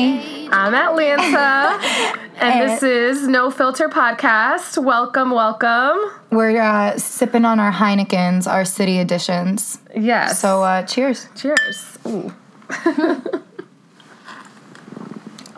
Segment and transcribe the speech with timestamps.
[0.00, 0.48] everyone.
[0.52, 2.20] I'm Atlanta.
[2.40, 4.82] and this is Know Filter Podcast.
[4.82, 5.98] Welcome, welcome.
[6.30, 9.78] We're uh, sipping on our Heinekens, our city editions.
[9.94, 10.40] Yes.
[10.40, 11.28] So, uh, cheers.
[11.36, 11.98] cheers.
[12.06, 12.32] Ooh.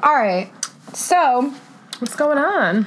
[0.03, 0.51] All right.
[0.93, 1.55] So,
[2.01, 2.87] What's going on?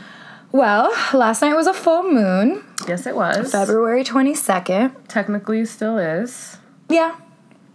[0.52, 3.52] well, last night was a full moon, Yes, it was.
[3.52, 4.94] February 22nd.
[5.08, 6.58] Technically, still is.
[6.90, 7.16] Yeah.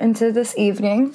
[0.01, 1.13] Into this evening.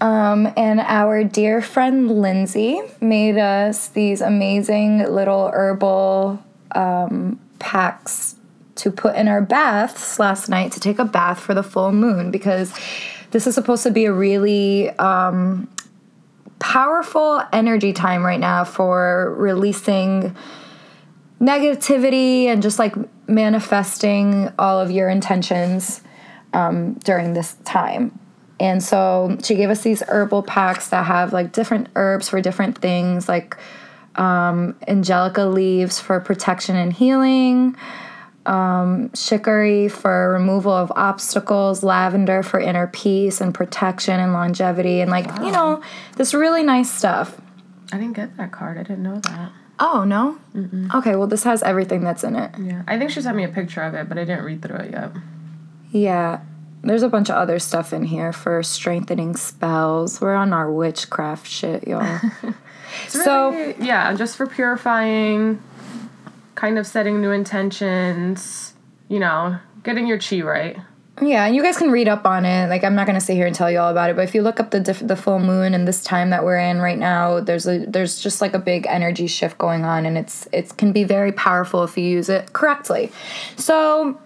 [0.00, 6.42] Um, and our dear friend Lindsay made us these amazing little herbal
[6.74, 8.34] um, packs
[8.74, 12.32] to put in our baths last night to take a bath for the full moon
[12.32, 12.74] because
[13.30, 15.68] this is supposed to be a really um,
[16.58, 20.34] powerful energy time right now for releasing
[21.40, 22.94] negativity and just like
[23.28, 26.02] manifesting all of your intentions
[26.52, 28.18] um, during this time.
[28.60, 32.78] And so she gave us these herbal packs that have like different herbs for different
[32.78, 33.56] things, like
[34.16, 37.76] um, angelica leaves for protection and healing,
[38.46, 45.10] um, chicory for removal of obstacles, lavender for inner peace and protection and longevity, and
[45.10, 45.82] like, you know,
[46.16, 47.40] this really nice stuff.
[47.92, 48.78] I didn't get that card.
[48.78, 49.52] I didn't know that.
[49.78, 50.38] Oh, no?
[50.94, 52.52] Okay, well, this has everything that's in it.
[52.58, 52.82] Yeah.
[52.86, 54.92] I think she sent me a picture of it, but I didn't read through it
[54.92, 55.10] yet.
[55.92, 56.40] Yeah.
[56.82, 60.20] There's a bunch of other stuff in here for strengthening spells.
[60.20, 62.18] We're on our witchcraft shit, y'all.
[63.08, 65.62] so, Really, yeah, just for purifying,
[66.56, 68.74] kind of setting new intentions,
[69.08, 70.76] you know, getting your chi right.
[71.20, 72.68] yeah, and you guys can read up on it.
[72.68, 74.42] Like, I'm not gonna sit here and tell you all about it, but if you
[74.42, 77.38] look up the diff- the full moon and this time that we're in right now,
[77.38, 80.90] there's a there's just like a big energy shift going on, and it's it can
[80.90, 83.12] be very powerful if you use it correctly.
[83.56, 84.18] So,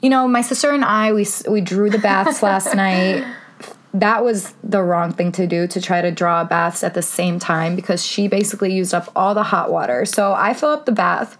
[0.00, 3.24] you know, my sister and I we we drew the baths last night.
[3.94, 7.38] That was the wrong thing to do to try to draw baths at the same
[7.38, 10.04] time because she basically used up all the hot water.
[10.04, 11.38] So I fill up the bath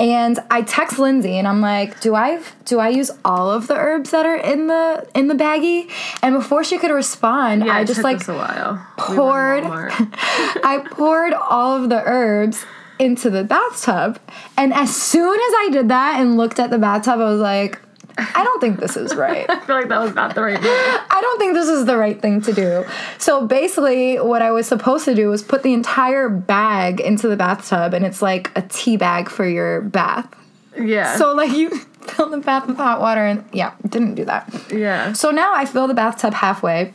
[0.00, 3.76] and I text Lindsay and I'm like, "Do I do I use all of the
[3.76, 5.88] herbs that are in the in the baggie?"
[6.20, 8.84] And before she could respond, Yeah, I just like a while.
[8.98, 10.60] poured- We went to Walmart.
[10.64, 12.66] I poured all of the herbs
[12.98, 14.18] into the bathtub.
[14.56, 17.78] And as soon as I did that and looked at the bathtub, I was like,
[18.18, 19.46] I don't think this is right.
[19.48, 20.64] I feel like that was not the right move.
[20.70, 22.84] I don't think this is the right thing to do.
[23.18, 27.36] So basically, what I was supposed to do was put the entire bag into the
[27.36, 30.28] bathtub, and it's like a tea bag for your bath.
[30.76, 31.16] Yeah.
[31.16, 31.70] So, like, you
[32.00, 34.52] fill the bath with hot water, and yeah, didn't do that.
[34.72, 35.12] yeah.
[35.12, 36.94] So now I fill the bathtub halfway,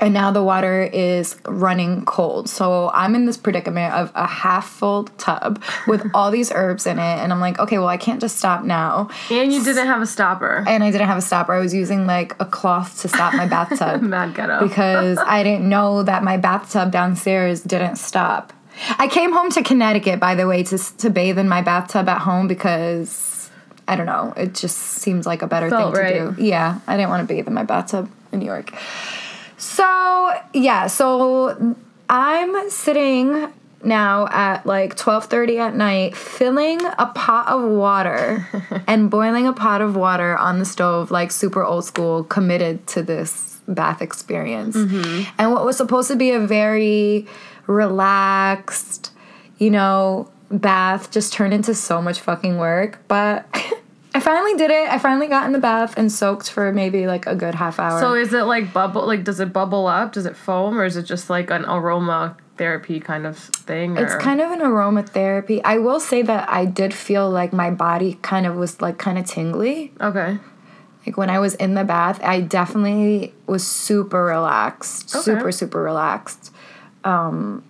[0.00, 2.48] and now the water is running cold.
[2.48, 6.98] So I'm in this predicament of a half full tub with all these herbs in
[6.98, 9.10] it, and I'm like, okay, well, I can't just stop now.
[9.30, 10.64] And you didn't have a stopper.
[10.66, 11.52] And I didn't have a stopper.
[11.54, 14.66] I was using like a cloth to stop my bathtub Mad ghetto.
[14.66, 18.52] because I didn't know that my bathtub downstairs didn't stop.
[18.98, 22.20] I came home to Connecticut, by the way, to to bathe in my bathtub at
[22.22, 23.50] home because
[23.88, 24.32] I don't know.
[24.36, 26.36] It just seems like a better Felt thing to right.
[26.36, 26.42] do.
[26.42, 28.72] Yeah, I didn't want to bathe in my bathtub in New York.
[29.60, 31.76] So yeah, so
[32.08, 33.52] I'm sitting
[33.84, 38.48] now at like 12:30 at night filling a pot of water
[38.86, 43.02] and boiling a pot of water on the stove like super old school committed to
[43.02, 44.76] this bath experience.
[44.76, 45.30] Mm-hmm.
[45.38, 47.26] And what was supposed to be a very
[47.66, 49.12] relaxed,
[49.58, 53.46] you know, bath just turned into so much fucking work, but
[54.14, 54.88] I finally did it.
[54.88, 58.00] I finally got in the bath and soaked for maybe like a good half hour.
[58.00, 59.06] So is it like bubble?
[59.06, 60.12] Like, does it bubble up?
[60.12, 63.96] Does it foam, or is it just like an aroma therapy kind of thing?
[63.96, 64.02] Or?
[64.04, 65.60] It's kind of an aromatherapy.
[65.64, 69.16] I will say that I did feel like my body kind of was like kind
[69.18, 69.92] of tingly.
[70.00, 70.38] okay.
[71.06, 75.22] Like when I was in the bath, I definitely was super relaxed, Okay.
[75.22, 76.52] super super relaxed.
[77.04, 77.64] Um,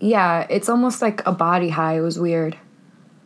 [0.00, 1.98] yeah, it's almost like a body high.
[1.98, 2.56] It was weird.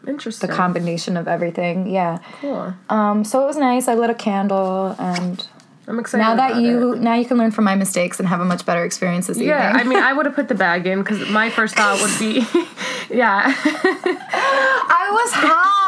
[0.07, 0.49] Interesting.
[0.49, 1.87] The combination of everything.
[1.89, 2.19] Yeah.
[2.41, 2.75] cool.
[2.89, 3.89] Um, so it was nice.
[3.89, 5.47] I lit a candle, and
[5.89, 6.23] I'm excited.
[6.23, 7.01] now that you it.
[7.01, 9.69] now you can learn from my mistakes and have a much better experience this Yeah,
[9.71, 9.87] evening.
[9.87, 12.41] I mean, I would have put the bag in because my first thought would be,
[13.15, 15.33] yeah, I was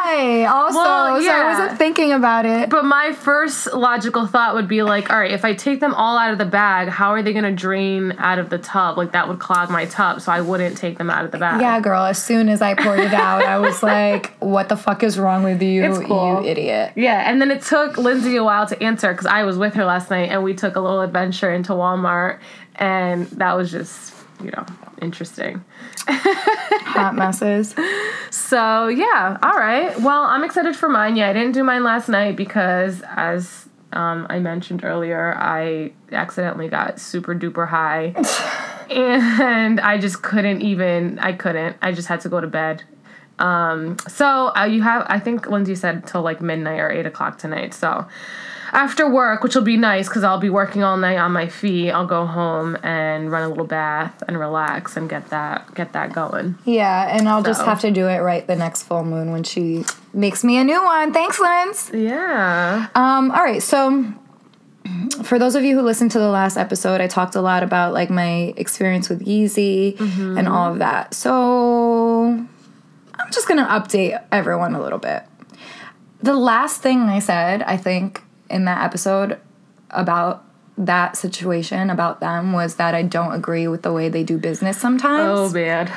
[0.09, 1.61] high also, Well, so I yeah.
[1.61, 2.71] wasn't thinking about it.
[2.71, 6.17] But my first logical thought would be like, all right, if I take them all
[6.19, 8.97] out of the bag, how are they gonna drain out of the tub?
[8.97, 11.61] Like that would clog my tub, so I wouldn't take them out of the bag.
[11.61, 12.05] Yeah, girl.
[12.05, 15.43] As soon as I poured it out, I was like, "What the fuck is wrong
[15.45, 16.43] with you, It's cool.
[16.43, 19.57] you idiot?" Yeah, and then it took Lindsay a while to answer because I was
[19.59, 22.39] with her last night and we took a little adventure into Walmart,
[22.77, 24.65] and that was just, you know,
[25.01, 25.65] interesting.
[26.07, 27.75] Hot messes.
[28.31, 29.99] So, yeah, all right.
[30.01, 31.17] Well, I'm excited for mine.
[31.17, 36.69] Yeah, I didn't do mine last night because, as um, I mentioned earlier, I accidentally
[36.69, 38.15] got super duper high.
[38.91, 41.77] and I just couldn't even, I couldn't.
[41.83, 42.85] I just had to go to bed.
[43.39, 47.39] Um, so uh, you have, I think Lindsay said till like midnight or eight o'clock
[47.39, 47.73] tonight.
[47.73, 48.07] So
[48.73, 51.91] after work, which will be nice because I'll be working all night on my feet,
[51.91, 56.13] I'll go home and run a little bath and relax and get that get that
[56.13, 56.57] going.
[56.65, 59.85] Yeah, and I'll just have to do it right the next full moon when she
[60.13, 61.13] makes me a new one.
[61.13, 61.91] Thanks, Linz.
[61.93, 62.89] Yeah.
[62.95, 64.13] Um, all right, so
[65.23, 67.93] for those of you who listened to the last episode, I talked a lot about
[67.93, 69.99] like my experience with Yeezy
[70.39, 71.15] and all of that.
[71.15, 72.47] So
[73.15, 75.25] I'm just gonna update everyone a little bit.
[76.23, 79.39] The last thing I said, I think, in that episode
[79.91, 80.45] about
[80.77, 84.79] that situation about them was that I don't agree with the way they do business
[84.79, 85.39] sometimes.
[85.39, 85.89] Oh bad.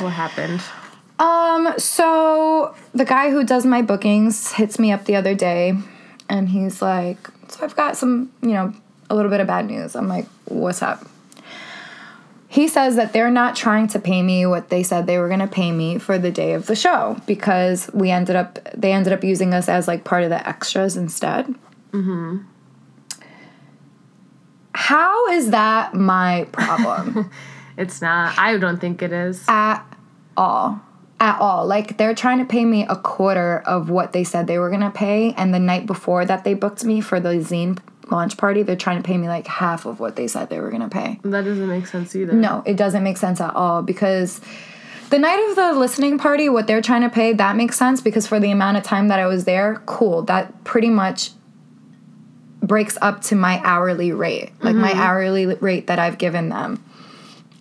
[0.00, 0.62] What happened?
[1.18, 5.76] Um, so the guy who does my bookings hits me up the other day
[6.28, 8.72] and he's like, So I've got some, you know,
[9.10, 9.96] a little bit of bad news.
[9.96, 11.04] I'm like, What's up?
[12.50, 15.40] He says that they're not trying to pay me what they said they were going
[15.40, 19.12] to pay me for the day of the show because we ended up they ended
[19.12, 21.54] up using us as like part of the extras instead.
[21.92, 22.38] Mm-hmm.
[24.74, 27.30] How is that my problem?
[27.78, 28.36] It's not.
[28.36, 29.44] I don't think it is.
[29.46, 29.84] at
[30.36, 30.80] all
[31.20, 34.58] at all like they're trying to pay me a quarter of what they said they
[34.58, 37.78] were going to pay and the night before that they booked me for the zine
[38.10, 40.70] launch party they're trying to pay me like half of what they said they were
[40.70, 42.32] going to pay That doesn't make sense either.
[42.32, 44.40] no it doesn't make sense at all because
[45.10, 48.26] the night of the listening party what they're trying to pay that makes sense because
[48.26, 51.30] for the amount of time that i was there cool that pretty much
[52.62, 55.00] breaks up to my hourly rate like my mm-hmm.
[55.00, 56.82] hourly rate that i've given them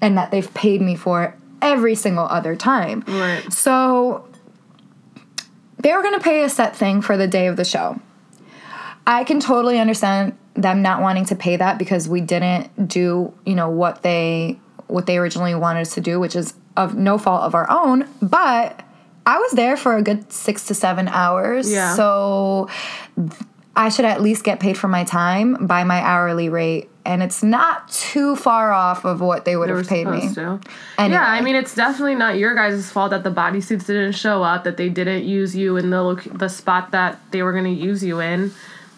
[0.02, 3.52] and that they've paid me for every single other time Right.
[3.54, 4.28] so
[5.80, 8.02] they were going to pay a set thing for the day of the show.
[9.08, 13.56] I can totally understand them not wanting to pay that because we didn't do, you
[13.56, 17.44] know, what they what they originally wanted us to do, which is of no fault
[17.44, 18.84] of our own, but
[19.26, 21.70] I was there for a good 6 to 7 hours.
[21.70, 21.94] Yeah.
[21.96, 22.70] So
[23.76, 27.42] I should at least get paid for my time by my hourly rate and it's
[27.42, 30.34] not too far off of what they would They have paid me.
[30.34, 30.60] to.
[30.98, 31.14] Anyway.
[31.16, 34.66] Yeah, I mean, it's definitely not your guys' fault that the bodysuits didn't show up,
[34.66, 37.70] that they didn't use you in the loc- the spot that they were going to
[37.70, 38.52] use you in.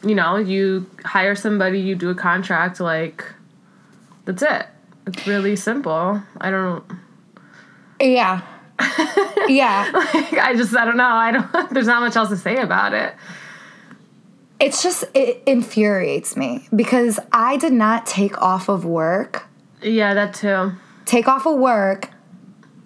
[0.03, 3.25] You know, you hire somebody, you do a contract, like,
[4.25, 4.65] that's it.
[5.07, 6.21] It's really simple.
[6.39, 6.83] I don't.
[7.99, 8.41] Yeah.
[9.47, 9.91] yeah.
[9.93, 11.03] I just, I don't know.
[11.03, 11.69] I don't.
[11.73, 13.13] There's not much else to say about it.
[14.59, 19.47] It's just it infuriates me because I did not take off of work,
[19.81, 20.73] Yeah, that too.
[21.05, 22.09] take off of work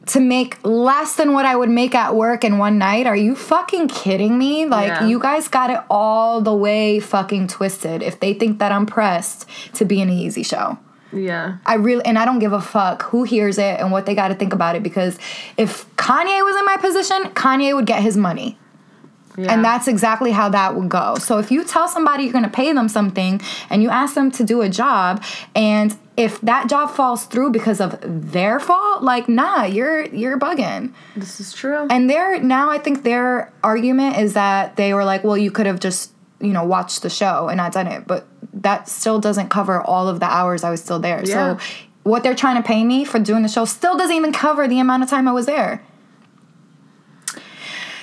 [0.07, 3.07] to make less than what I would make at work in one night.
[3.07, 4.65] Are you fucking kidding me?
[4.65, 5.05] Like Yeah.
[5.07, 9.47] you guys got it all the way fucking twisted if they think that I'm pressed
[9.75, 10.77] to be in a Yeezy show.
[11.13, 11.57] Yeah.
[11.65, 14.27] I really and I don't give a fuck who hears it and what they got
[14.29, 15.17] to think about it because
[15.57, 18.57] if Kanye was in my position, Kanye would get his money.
[19.37, 19.53] yeah.
[19.53, 21.15] And that's exactly how that would go.
[21.15, 23.39] So if you tell somebody you're going to pay them something
[23.69, 25.23] and you ask them to do a job
[25.55, 30.93] and if that job falls through because of their fault, like nah, you're you're bugging.
[31.15, 31.87] This is true.
[31.89, 35.65] And their now I think their argument is that they were like, well, you could
[35.65, 39.49] have just, you know, watched the show and not done it, but that still doesn't
[39.49, 41.23] cover all of the hours I was still there.
[41.25, 41.57] Yeah.
[41.57, 41.65] So
[42.03, 44.79] what they're trying to pay me for doing the show still doesn't even cover the
[44.79, 45.81] amount of time I was there.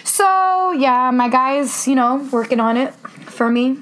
[0.02, 3.78] So yeah, my guys, you know, working on it for me,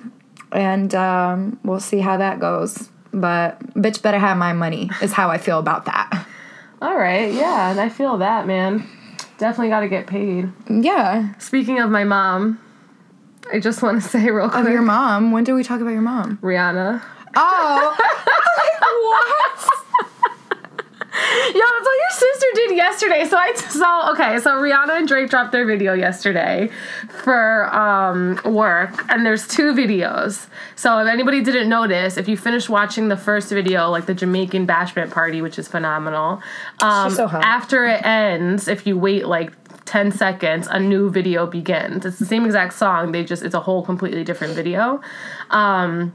[0.52, 2.90] and um, we'll see how that goes.
[3.12, 4.91] But bitch, better have my money.
[5.03, 6.27] Is how I feel about that.
[6.83, 7.33] All right.
[7.33, 8.87] Yeah, and I feel that, man.
[9.38, 10.50] Definitely got to get paid.
[10.69, 12.61] Yeah, Speaking of my mom,
[13.53, 14.65] I just want to say real quick.
[14.67, 15.33] of your mom.
[15.33, 16.38] When did we talk about your mom?
[16.38, 17.03] Rihanna.
[17.37, 17.97] Oh,
[19.61, 19.85] what?
[21.11, 23.25] Yo, that's what your sister did yesterday.
[23.25, 26.71] So I saw okay, so Rihanna and Drake dropped their video yesterday
[27.09, 30.49] for um work, and there's two videos.
[30.77, 34.67] So if anybody didn't notice, if you finish watching the first video, like the Jamaican
[34.67, 36.43] bashment party, which is phenomenal,
[36.83, 39.53] um, so after it ends, if you wait like
[39.87, 42.05] 10 seconds, a new video begins.
[42.05, 45.00] It's the same exact song, they just it's a whole completely different video.
[45.50, 46.12] Um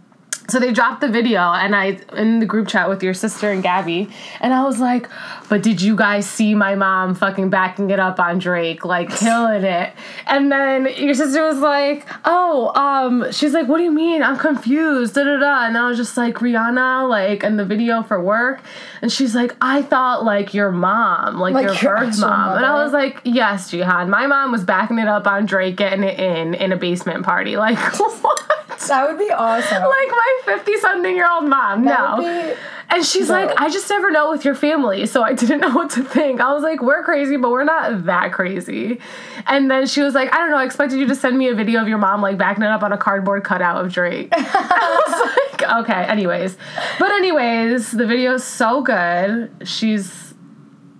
[0.49, 3.63] so they dropped the video and I in the group chat with your sister and
[3.63, 4.09] Gabby
[4.41, 5.09] and I was like,
[5.49, 9.63] "But did you guys see my mom fucking backing it up on Drake, like killing
[9.63, 9.93] it?"
[10.27, 14.21] And then your sister was like, "Oh, um she's like, "What do you mean?
[14.21, 15.67] I'm confused." Da da da.
[15.67, 18.61] And I was just like, "Rihanna like in the video for work."
[19.03, 22.65] And she's like, "I thought like your mom, like, Like your your birth mom." And
[22.65, 24.07] I was like, "Yes, Jihan.
[24.07, 27.57] My mom was backing it up on Drake getting it in in a basement party."
[27.63, 28.43] Like, what?
[28.87, 29.83] That would be awesome.
[29.83, 31.83] like my 50 something year old mom.
[31.83, 32.55] That no.
[32.89, 33.53] And she's like.
[33.59, 36.41] I just never know with your family, so I didn't know what to think.
[36.41, 38.99] I was like, we're crazy, but we're not that crazy.
[39.47, 41.55] And then she was like, I don't know, I expected you to send me a
[41.55, 44.29] video of your mom like backing it up on a cardboard cutout of Drake.
[44.33, 46.57] I was like, okay, anyways.
[46.99, 49.51] But anyways, the video is so good.
[49.65, 50.33] She's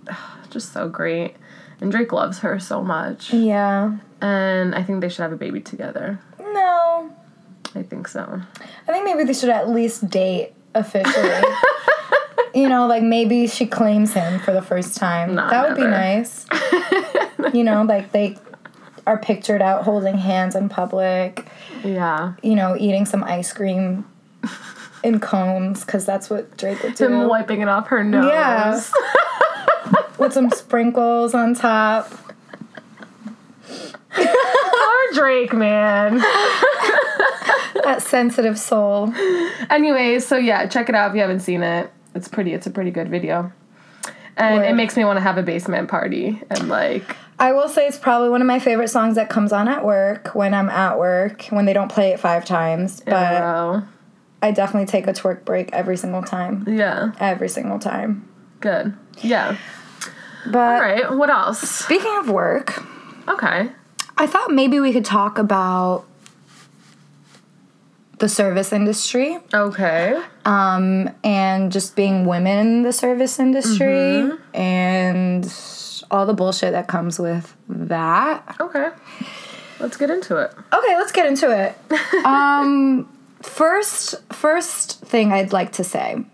[0.50, 1.36] just so great.
[1.80, 3.32] And Drake loves her so much.
[3.32, 3.98] Yeah.
[4.20, 6.18] And I think they should have a baby together.
[6.38, 7.12] No.
[7.74, 8.40] I think so.
[8.88, 11.42] I think maybe they should at least date officially.
[12.54, 15.34] you know, like maybe she claims him for the first time.
[15.34, 16.46] Nah, that would be nice.
[17.54, 18.36] you know, like they
[19.06, 21.46] are pictured out holding hands in public,
[21.82, 22.34] Yeah.
[22.42, 24.06] you know, eating some ice cream
[25.02, 27.06] in cones because that's what Drake would do.
[27.06, 28.26] Him wiping it off her nose.
[28.26, 28.80] Yeah.
[30.18, 32.10] with some sprinkles on top.
[34.14, 36.22] Poor Drake, man.
[37.84, 39.12] That sensitive soul.
[39.70, 41.90] Anyways, so yeah, check it out if you haven't seen it.
[42.14, 42.52] It's pretty.
[42.54, 43.52] It's a pretty good video,
[44.36, 47.16] and it makes me want to have a basement party and like.
[47.38, 50.28] I will say it's probably one of my favorite songs that comes on at work
[50.36, 53.02] when I'm at work when they don't play it five times.
[53.08, 53.82] Oh, but oh,
[54.40, 56.64] I definitely take a twerk break every single time.
[56.68, 58.28] yeah, Every single time.
[58.60, 58.96] good.
[59.20, 59.56] Yeah.
[60.46, 61.10] But All right.
[61.12, 61.58] What else?
[61.60, 62.80] speaking of work,
[63.26, 63.68] Okay.
[64.16, 66.04] I thought maybe we could talk about
[68.18, 70.20] the service industry Okay.
[70.44, 75.52] um, and just being women in the service industry and
[76.10, 78.56] all the bullshit that comes with that.
[78.60, 78.90] Okay.
[79.80, 80.52] Let's get into it.
[80.72, 82.24] Okay, let's get into it.
[82.24, 83.08] um,
[83.42, 86.24] first, first thing I'd like to say: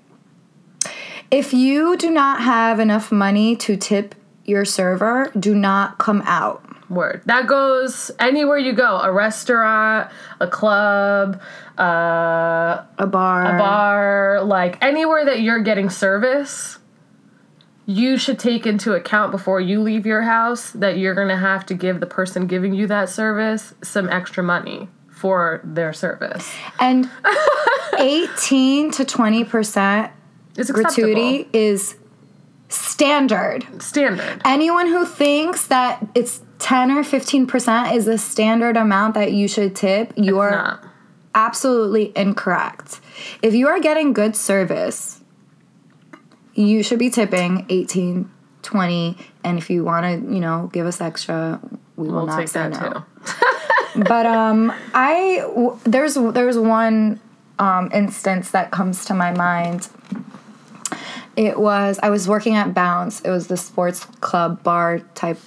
[1.30, 6.64] if you do not have enough money to tip your server, do not come out.
[6.90, 7.22] Word.
[7.26, 8.99] That goes anywhere you go.
[9.00, 10.10] A restaurant,
[10.40, 11.40] a club,
[11.80, 13.56] uh, A bar.
[13.56, 16.78] a bar, like anywhere that you're getting service,
[17.87, 21.75] you should take into account before you leave your house that you're gonna have to
[21.75, 26.50] give the person giving you that service some extra money for their service.
[26.78, 27.10] And
[27.99, 30.10] 18 to 20%
[30.56, 31.96] It's gratuity is
[32.68, 33.66] standard.
[33.82, 34.40] Standard.
[34.44, 39.75] Anyone who thinks that it's 10 or 15% is the standard amount that you should
[39.75, 40.84] tip, you are Not.
[41.34, 43.00] Absolutely incorrect.
[43.42, 45.20] If you are getting good service,
[46.54, 48.30] you should be tipping 18,
[48.62, 51.60] 20, and if you want to, you know, give us extra,
[51.96, 52.92] we will We'll not take say that no.
[52.92, 53.04] too.
[54.04, 57.18] But um I w- there's there's one
[57.58, 59.88] um instance that comes to my mind.
[61.37, 63.20] It was I was working at Bounce.
[63.22, 65.38] It was the sports club bar type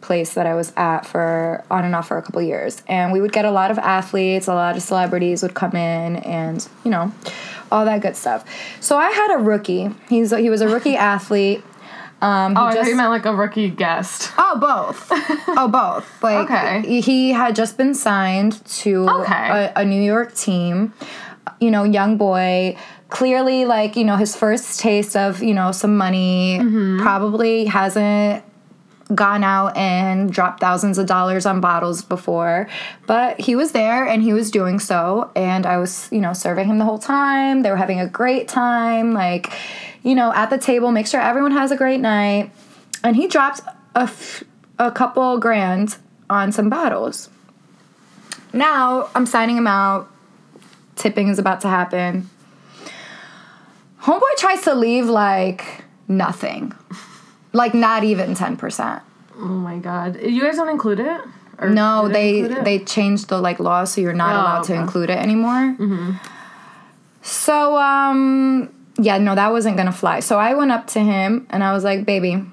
[0.00, 2.82] place that I was at for on and off for a couple years.
[2.88, 6.16] And we would get a lot of athletes, a lot of celebrities would come in
[6.16, 7.12] and, you know,
[7.70, 8.44] all that good stuff.
[8.80, 9.90] So I had a rookie.
[10.08, 11.62] He's he was a rookie athlete.
[12.22, 14.30] Um, he Oh, I thought just- you meant like a rookie guest.
[14.36, 15.06] Oh, both.
[15.48, 16.06] oh, both.
[16.22, 16.82] Like, Okay.
[16.86, 19.48] he- he had just been signed to Okay.
[19.74, 20.92] a, a New York team.
[21.60, 22.76] You know, young boy.
[23.08, 26.58] Clearly, like you know, his first taste of you know some money.
[26.60, 27.00] Mm-hmm.
[27.00, 28.44] Probably hasn't
[29.14, 32.68] gone out and dropped thousands of dollars on bottles before,
[33.06, 35.30] but he was there and he was doing so.
[35.34, 37.62] And I was, you know, serving him the whole time.
[37.62, 39.52] They were having a great time, like,
[40.02, 42.50] you know, at the table, make sure everyone has a great night.
[43.02, 43.60] And he dropped
[43.94, 44.44] a, f-
[44.78, 45.96] a couple grand
[46.28, 47.28] on some bottles.
[48.52, 50.08] Now I'm signing him out.
[50.96, 52.28] Tipping is about to happen.
[54.02, 56.74] Homeboy tries to leave like nothing.
[57.52, 59.02] Like not even 10%.
[59.36, 60.20] Oh my god.
[60.22, 61.20] You guys don't include it?
[61.58, 62.64] Or No, they it?
[62.64, 65.76] they changed the like law so you're not Oh, allowed to include it anymore.
[67.22, 70.20] So um yeah, no, that wasn't gonna fly.
[70.20, 72.44] So I went up to him and I was like, baby,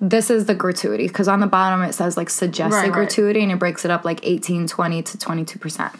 [0.00, 2.92] this is the gratuity because on the bottom it says like suggested Right, right.
[2.92, 5.96] gratuity and it breaks it up like 18 20 to 22%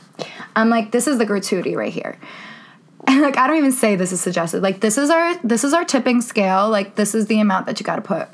[0.56, 2.18] i'm like this is the gratuity right here
[3.06, 4.62] and like i don't even say this is suggested.
[4.62, 6.68] Like this is our this is our tipping scale.
[6.68, 8.28] Like this is the amount that you got to put.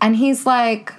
[0.00, 0.92] And he's like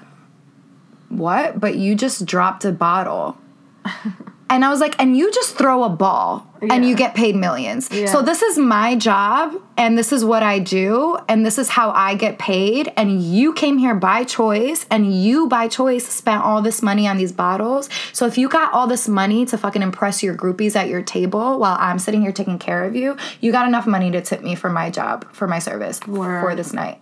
[1.09, 1.59] what?
[1.59, 3.37] But you just dropped a bottle
[4.49, 7.89] and i was like and you just throw a ball and you get paid millions.
[7.91, 8.07] Yeah.
[8.07, 11.91] so this is my job and this is what i do and this is how
[11.91, 12.91] i get paid.
[12.97, 17.17] And you came here by choice and you by choice spent all this money on
[17.17, 17.89] these bottles.
[18.13, 21.59] So if you got all this money to fucking impress your groupies at your table
[21.59, 24.55] while i'm sitting here taking care of you you got enough money to tip me
[24.55, 27.01] for my job for my service for this night.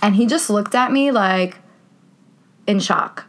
[0.00, 1.58] And he just looked at me like
[2.66, 3.26] in shock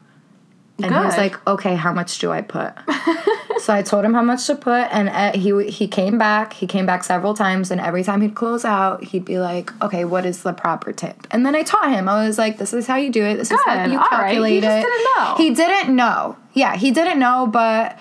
[0.82, 2.74] And he was like, "Okay, how much do I put?"
[3.60, 6.54] so I told him how much to put, and uh, he he came back.
[6.54, 10.04] He came back several times, and every time he'd close out, he'd be like, "Okay,
[10.04, 12.10] what is the proper tip?" And then I taught him.
[12.10, 13.36] I was like, "This is how you do it.
[13.36, 13.92] This is how Good.
[13.94, 14.30] you All right.
[14.32, 15.36] He calculate just it." didn't know.
[15.38, 16.38] He didn't know.
[16.54, 17.98] Yeah, he didn't know, but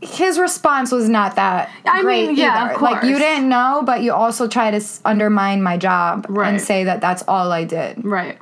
[0.00, 2.80] his response was not that I great mean, yeah, either.
[2.80, 6.48] Like you didn't know, but you also try to undermine my job Right.
[6.50, 8.04] and say that that's all I did.
[8.04, 8.38] Right.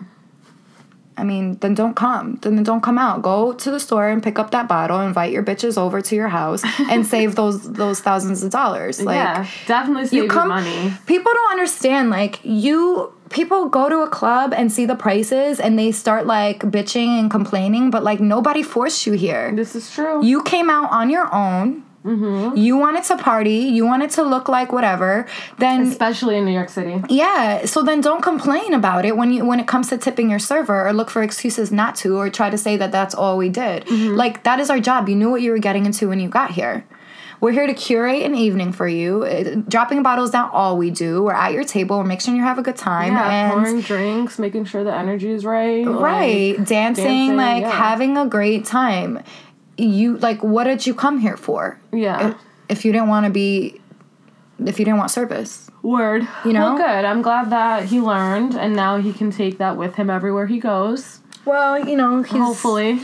[1.16, 2.38] I mean, then don't come.
[2.42, 3.23] Then don't come out.
[3.23, 5.00] Go to the store and pick up that bottle.
[5.00, 9.02] Invite your bitches over to your house and save those those thousands of dollars.
[9.02, 9.47] Like yeah.
[9.66, 10.49] Definitely save you come.
[10.49, 10.92] money.
[11.07, 12.11] People don't understand.
[12.11, 16.61] Like you, people go to a club and see the prices and they start like
[16.61, 17.90] bitching and complaining.
[17.90, 19.52] But like nobody forced you here.
[19.54, 20.25] This is true.
[20.25, 21.85] You came out on your own.
[22.04, 22.56] Mm-hmm.
[22.56, 23.59] You wanted to party.
[23.59, 25.26] You wanted to look like whatever.
[25.59, 27.00] Then Especially in New York City.
[27.09, 30.38] yeah, so then don't complain about it when you when it comes to tipping your
[30.40, 33.49] server or look for excuses not to or try to say that that's all we
[33.49, 33.85] did.
[33.87, 34.16] Mm-hmm.
[34.16, 35.09] Like that is our job.
[35.09, 36.85] You knew what you were getting into when you got here.
[37.40, 39.25] We're here to curate an evening for you.
[39.25, 41.25] Uh, Dropping bottles down all we do.
[41.25, 41.99] We're at your table.
[41.99, 43.14] We're making sure you have a good time.
[43.14, 45.85] Yeah, and pouring drinks, making sure the energy is right.
[45.85, 47.71] like- right, dancing, dancing, like yeah.
[47.71, 49.18] having a great time.
[49.76, 51.79] You like what did you come here for?
[51.93, 52.29] yeah.
[52.29, 52.37] If,
[52.69, 53.81] if you didn't want to be
[54.67, 55.71] if you didn't want service.
[55.83, 56.26] Word.
[56.45, 56.75] You know?
[56.75, 57.05] Well, good.
[57.05, 60.61] I'm glad that he learned, and now he can take that with him everywhere he
[60.61, 61.21] goes.
[61.45, 62.99] Well, you know, he's Hopefully.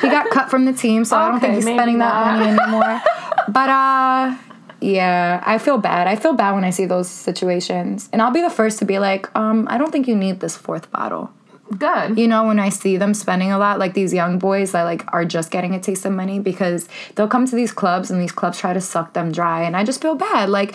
[0.00, 3.02] he got cut from the team, so I don't think he's spending that money anymore.
[3.48, 4.36] but uh
[4.80, 6.08] yeah, I feel bad.
[6.08, 8.08] I feel bad when I see those situations.
[8.12, 10.56] And I'll be the first to be like, um, I don't think you need this
[10.56, 11.32] fourth bottle.
[11.78, 12.18] Good.
[12.18, 15.04] You know, when I see them spending a lot, like these young boys that like
[15.12, 18.32] are just getting a taste of money because they'll come to these clubs and these
[18.32, 19.62] clubs try to suck them dry.
[19.62, 20.48] And I just feel bad.
[20.48, 20.74] Like,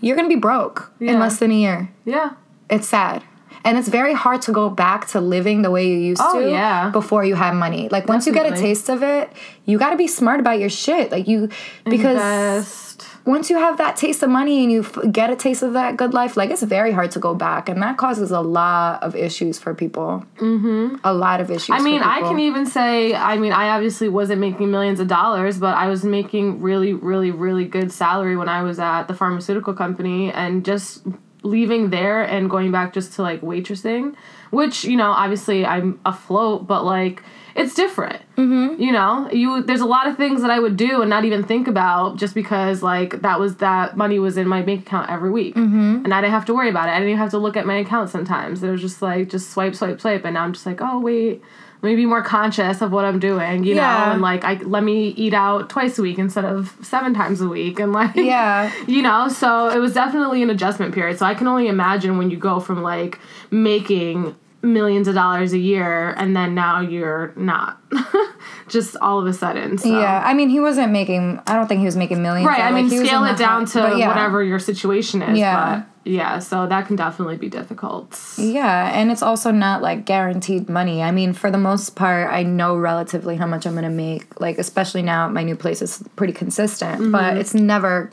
[0.00, 1.90] you're gonna be broke in less than a year.
[2.04, 2.32] Yeah.
[2.70, 3.22] It's sad.
[3.64, 6.48] And it's very hard to go back to living the way you used Oh, to
[6.50, 6.90] yeah.
[6.90, 7.88] before you have money.
[7.90, 9.30] Like once you get a taste of it,
[9.66, 11.10] you got to be smart about your shit.
[11.10, 11.48] Like you
[11.84, 12.87] because Invest.
[13.28, 15.98] Once you have that taste of money and you f- get a taste of that
[15.98, 19.14] good life, like it's very hard to go back and that causes a lot of
[19.14, 20.24] issues for people.
[20.36, 20.96] Mm-hmm.
[21.04, 24.40] A lot of issues I mean, I can even say, I mean, I obviously wasn't
[24.40, 28.62] making millions of dollars, but I was making really, really, really good salary when I
[28.62, 31.06] was at the pharmaceutical company and just
[31.42, 34.16] leaving there and going back just to like waitressing,
[34.50, 37.22] which, you know, obviously I'm afloat, but like,
[37.58, 38.22] it's different.
[38.36, 38.80] Mm-hmm.
[38.80, 41.42] You know, you there's a lot of things that I would do and not even
[41.42, 45.30] think about just because like that was that money was in my bank account every
[45.30, 46.04] week, mm-hmm.
[46.04, 46.92] and I didn't have to worry about it.
[46.92, 48.62] I didn't even have to look at my account sometimes.
[48.62, 51.42] It was just like just swipe, swipe, swipe, and now I'm just like, oh wait,
[51.82, 54.06] let me be more conscious of what I'm doing, you Yeah.
[54.06, 57.40] know, and like I let me eat out twice a week instead of seven times
[57.40, 58.72] a week, and like Yeah.
[58.86, 61.18] you know, so it was definitely an adjustment period.
[61.18, 63.18] So I can only imagine when you go from like
[63.50, 64.36] making
[64.72, 67.80] millions of dollars a year and then now you're not
[68.68, 71.40] just all of a sudden so Yeah, I mean, he wasn't making.
[71.46, 72.46] I don't think he was making millions.
[72.46, 74.08] right i mean was scale it down high- to yeah.
[74.08, 75.80] whatever your situation is Yeah.
[75.80, 80.68] but yeah so that can definitely be difficult Yeah, and it's also not like guaranteed
[80.68, 81.02] money.
[81.02, 84.40] I mean, for the most part, I know relatively how much I'm gonna make.
[84.40, 87.40] Like, especially now at my new place, is pretty consistent, but mm-hmm.
[87.40, 88.10] it's never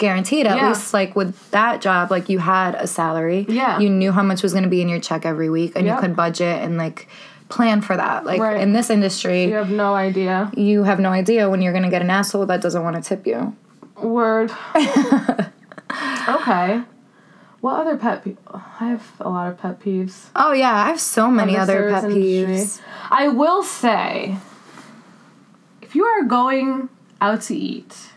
[0.00, 0.46] guaranteed.
[0.46, 0.56] At.
[0.56, 0.68] Yeah.
[0.70, 3.46] least, like with that job, like you had a salary.
[3.48, 3.78] Yeah.
[3.78, 5.94] you knew how much was gonna be in your check every week, and Yep.
[5.94, 7.06] you could budget and like
[7.48, 8.24] plan for that.
[8.24, 8.60] Like Right.
[8.60, 12.02] in this industry, you have no idea you have no idea when you're gonna get
[12.02, 13.54] an asshole that doesn't want to tip you.
[14.02, 14.50] word
[16.28, 16.82] okay
[17.60, 18.58] what other pet peeve i
[18.88, 22.54] have a lot of pet peeves Oh yeah, I have so many other pet industry.
[22.54, 22.80] peeves.
[23.10, 24.36] I will say,
[25.82, 26.88] if you are going
[27.20, 28.09] out to eat,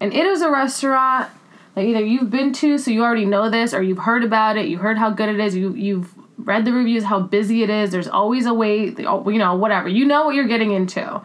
[0.00, 1.28] and it is a restaurant
[1.74, 4.66] that either you've been to, so you already know this, or you've heard about it,
[4.68, 7.90] you heard how good it is, you you've read the reviews, how busy it is.
[7.90, 9.88] There's always a wait, oh, you know, whatever.
[9.88, 11.20] You know what you're getting into.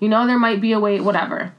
[0.00, 1.52] You know there might be a wait, whatever.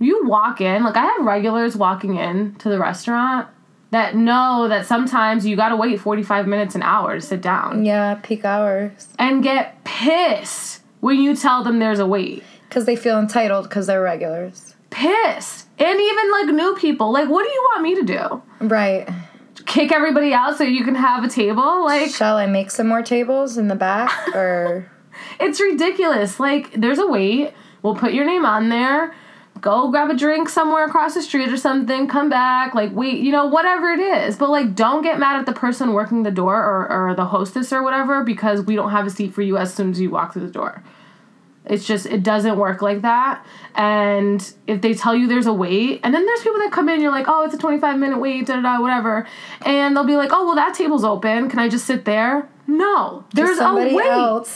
[0.00, 3.48] You walk in, like I have regulars walking in to the restaurant
[3.90, 8.14] that know that sometimes you gotta wait 45 minutes an hour to sit down Yeah,
[8.22, 9.08] peak hours.
[9.18, 12.42] and get pissed when you tell them there's a wait.
[12.68, 14.73] Because they feel entitled because they're regulars.
[14.94, 15.66] Pissed.
[15.78, 17.12] And even like new people.
[17.12, 18.42] Like, what do you want me to do?
[18.60, 19.08] Right.
[19.66, 21.84] Kick everybody out so you can have a table?
[21.84, 24.90] Like, Shall I make some more tables in the back or
[25.40, 26.38] it's ridiculous.
[26.38, 27.52] Like, there's a wait.
[27.82, 29.14] We'll put your name on there.
[29.60, 32.06] Go grab a drink somewhere across the street or something.
[32.06, 32.74] Come back.
[32.74, 34.36] Like, wait, you know, whatever it is.
[34.36, 37.72] But, like, don't get mad at the person working the door or, or the hostess
[37.72, 40.32] or whatever because we don't have a seat for you as soon as you walk
[40.32, 40.82] through the door.
[41.66, 43.44] It's just it doesn't work like that.
[43.74, 47.00] And if they tell you there's a wait, and then there's people that come in,
[47.00, 49.26] you're like, oh, it's a 25 minute wait, da da da, whatever.
[49.64, 51.48] And they'll be like, oh, well, that table's open.
[51.48, 52.48] Can I just sit there?
[52.66, 53.92] No, there's a wait.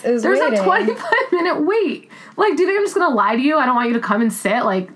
[0.03, 0.59] there's waiting.
[0.59, 2.11] a 25 minute wait.
[2.37, 3.59] Like, do you think I'm just gonna lie to you?
[3.59, 4.65] I don't want you to come and sit.
[4.65, 4.91] Like,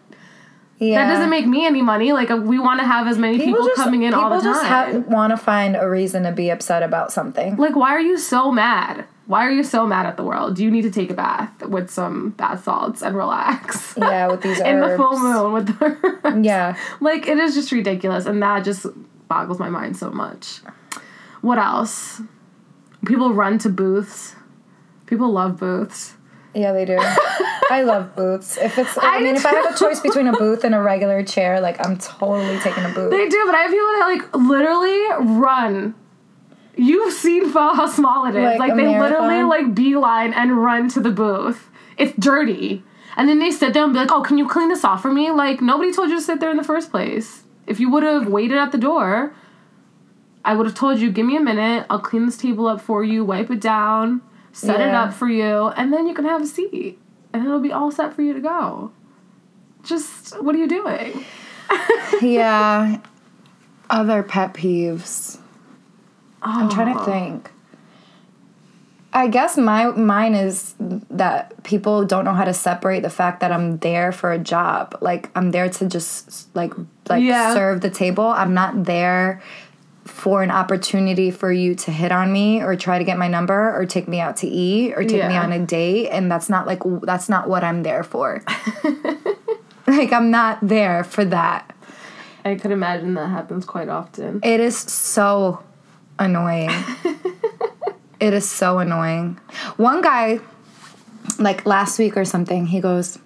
[0.78, 1.04] Yeah.
[1.04, 2.12] that doesn't make me any money.
[2.12, 4.86] Like, uh, we want to have as many people, coming in all the time.
[4.86, 7.56] people just want to find a reason to be upset about something.
[7.56, 9.04] like, why are you so mad?
[9.26, 10.56] Why are you so mad at the world?
[10.56, 13.94] Do you need to take a bath with some bath salts and relax?
[13.96, 15.84] Yeah, with these In the full moon with the
[16.24, 16.44] herbs.
[16.44, 16.76] Yeah.
[17.00, 18.86] Like it is just ridiculous, and that just
[19.28, 20.60] boggles my mind so much.
[21.40, 22.20] What else?
[23.06, 24.36] People run to booths.
[25.06, 26.14] People love booths.
[26.54, 26.98] Yeah, they do.
[27.70, 28.58] I love booths.
[28.58, 30.80] If it's, I, I mean, if I have a choice between a booth and a
[30.80, 33.10] regular chair, like I'm totally taking a booth.
[33.10, 35.94] They do, but I have people that like literally run.
[36.76, 38.58] You've seen Fo how small it is.
[38.58, 41.68] Like Like, they literally like beeline and run to the booth.
[41.98, 42.82] It's dirty.
[43.16, 45.12] And then they sit there and be like, oh, can you clean this off for
[45.12, 45.30] me?
[45.30, 47.42] Like, nobody told you to sit there in the first place.
[47.66, 49.34] If you would have waited at the door,
[50.44, 53.04] I would have told you, give me a minute, I'll clean this table up for
[53.04, 56.46] you, wipe it down, set it up for you, and then you can have a
[56.46, 56.98] seat.
[57.32, 58.92] And it'll be all set for you to go.
[59.82, 61.24] Just, what are you doing?
[62.22, 62.98] yeah.
[63.90, 65.38] Other pet peeves.
[66.42, 67.04] I'm trying to oh.
[67.04, 67.50] think.
[69.14, 73.52] I guess my mine is that people don't know how to separate the fact that
[73.52, 74.96] I'm there for a job.
[75.02, 76.72] Like I'm there to just like
[77.08, 77.52] like Yeah.
[77.52, 78.24] serve the table.
[78.24, 79.42] I'm not there
[80.04, 83.76] for an opportunity for you to hit on me or try to get my number
[83.76, 86.66] or take me out to eat or take me on a date and that's not
[86.66, 88.42] like that's not what I'm there for.
[89.86, 91.74] like I'm not there for that.
[92.44, 94.40] I could imagine that happens quite often.
[94.42, 95.62] It is so
[96.22, 96.70] annoying.
[98.20, 99.38] it is so annoying.
[99.76, 100.40] One guy,
[101.38, 103.18] like last week or something, he goes,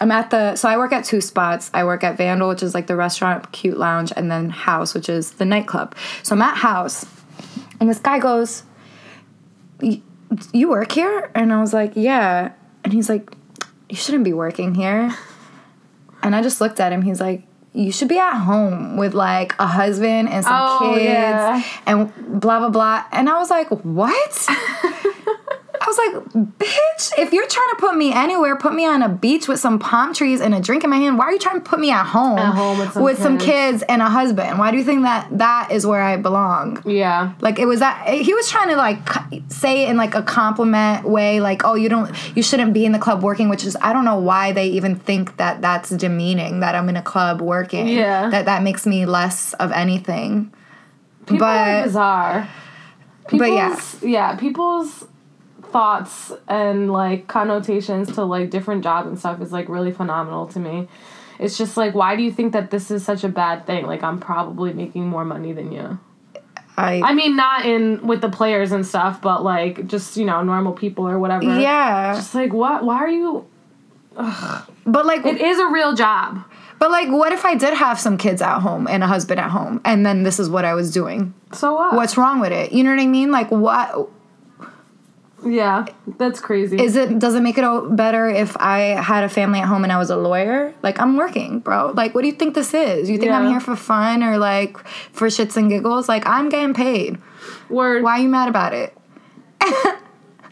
[0.00, 1.70] I'm at the, so I work at two spots.
[1.74, 5.08] I work at Vandal, which is like the restaurant, cute lounge, and then House, which
[5.08, 5.94] is the nightclub.
[6.22, 7.04] So I'm at House,
[7.80, 8.62] and this guy goes,
[9.80, 10.02] "Y-
[10.52, 11.30] You work here?
[11.34, 12.52] And I was like, Yeah.
[12.84, 13.32] And he's like,
[13.88, 15.12] You shouldn't be working here.
[16.22, 17.02] And I just looked at him.
[17.02, 17.47] He's like,
[17.78, 21.62] You should be at home with like a husband and some Oh, kids yeah.
[21.86, 23.04] and blah, blah, blah.
[23.12, 24.46] And I was like, What?
[25.88, 25.98] I was
[26.34, 29.58] like, bitch, if you're trying to put me anywhere, put me on a beach with
[29.58, 31.16] some palm trees and a drink in my hand.
[31.16, 33.80] Why are you trying to put me at home, At home with some kids.
[33.80, 34.58] kids and a husband?
[34.58, 36.82] Why do you think that that is where I belong?
[36.84, 37.32] Yeah.
[37.40, 38.98] Like it was that he was trying to like
[39.48, 42.92] say it in like a compliment way, like oh you don't you shouldn't be in
[42.92, 46.60] the club working, which is I don't know why they even think that that's demeaning
[46.60, 47.88] that I'm in a club working.
[47.88, 48.28] Yeah.
[48.28, 50.52] that that makes me less of anything.
[51.24, 52.48] People are But- bizarre.
[53.30, 53.78] But yeah.
[54.02, 55.04] Yeah, people's
[55.70, 60.58] thoughts and like connotations to like different jobs and stuff is like really phenomenal to
[60.58, 60.88] me.
[61.38, 63.86] It's just like, why do you think that this is such a bad thing?
[63.86, 65.98] Like, I'm probably making more money than you.
[66.76, 70.42] I, I mean, not in with the players and stuff, but like just you know
[70.42, 71.44] normal people or whatever.
[71.60, 72.84] yeah, Just like what?
[72.84, 73.46] Why are you?
[74.16, 76.42] but like It is a real job.
[76.78, 79.50] but like what if I did have some kids at home and a husband at
[79.50, 81.34] home and then this is what I was doing?
[81.52, 81.94] So what?
[81.94, 82.72] What's wrong with it?
[82.72, 83.30] You know what I mean?
[83.30, 84.08] Like what
[85.46, 85.86] Yeah,
[86.18, 86.80] that's crazy.
[86.82, 89.92] is it does it make it better if I had a family at home and
[89.92, 90.74] I was a lawyer?
[90.82, 91.92] Like I'm working, bro.
[91.94, 93.08] Like what do you think this is?
[93.08, 94.76] You think I'm here for fun or like
[95.12, 96.08] for shits and giggles?
[96.08, 97.18] Like I'm getting paid.
[97.70, 98.02] Word.
[98.02, 98.96] Why are you mad about it?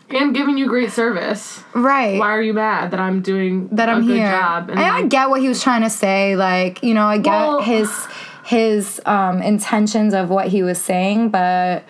[0.09, 1.64] And giving you great service.
[1.75, 2.18] Right.
[2.18, 4.31] Why are you mad that I'm doing that I'm a good here.
[4.31, 4.70] job?
[4.70, 6.37] And I like, get what he was trying to say.
[6.37, 7.90] Like, you know, I get Well- his
[8.44, 11.83] his um, intentions of what he was saying, but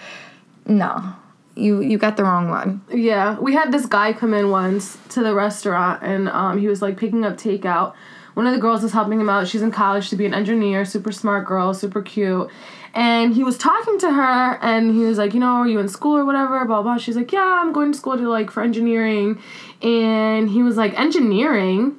[0.65, 1.13] no,
[1.57, 2.83] you you got the wrong one.
[2.93, 6.83] Yeah, we had this guy come in once to the restaurant, and um, he was
[6.83, 7.95] like picking up takeout.
[8.35, 9.49] One of the girls was helping him out.
[9.49, 12.51] She's in college to be an engineer, super smart girl, super cute.
[12.93, 15.89] And he was talking to her, and he was like, you know, are you in
[15.89, 16.63] school or whatever?
[16.67, 16.99] Blah blah.
[16.99, 19.41] She's like, yeah, I'm going to school to like for engineering.
[19.83, 21.99] And he was like, engineering,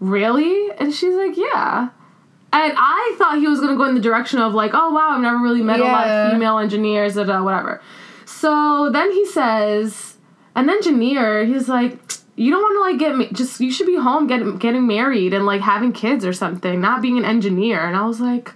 [0.00, 0.70] really?
[0.78, 1.90] And she's like, yeah.
[2.54, 5.22] And I thought he was gonna go in the direction of like, oh wow, I've
[5.22, 7.80] never really met a lot of female engineers, da, da, whatever.
[8.42, 10.16] So then he says,
[10.56, 11.96] an engineer, he's like,
[12.34, 15.32] you don't want to like get ma- just you should be home getting getting married
[15.32, 17.86] and like having kids or something, not being an engineer.
[17.86, 18.52] And I was like,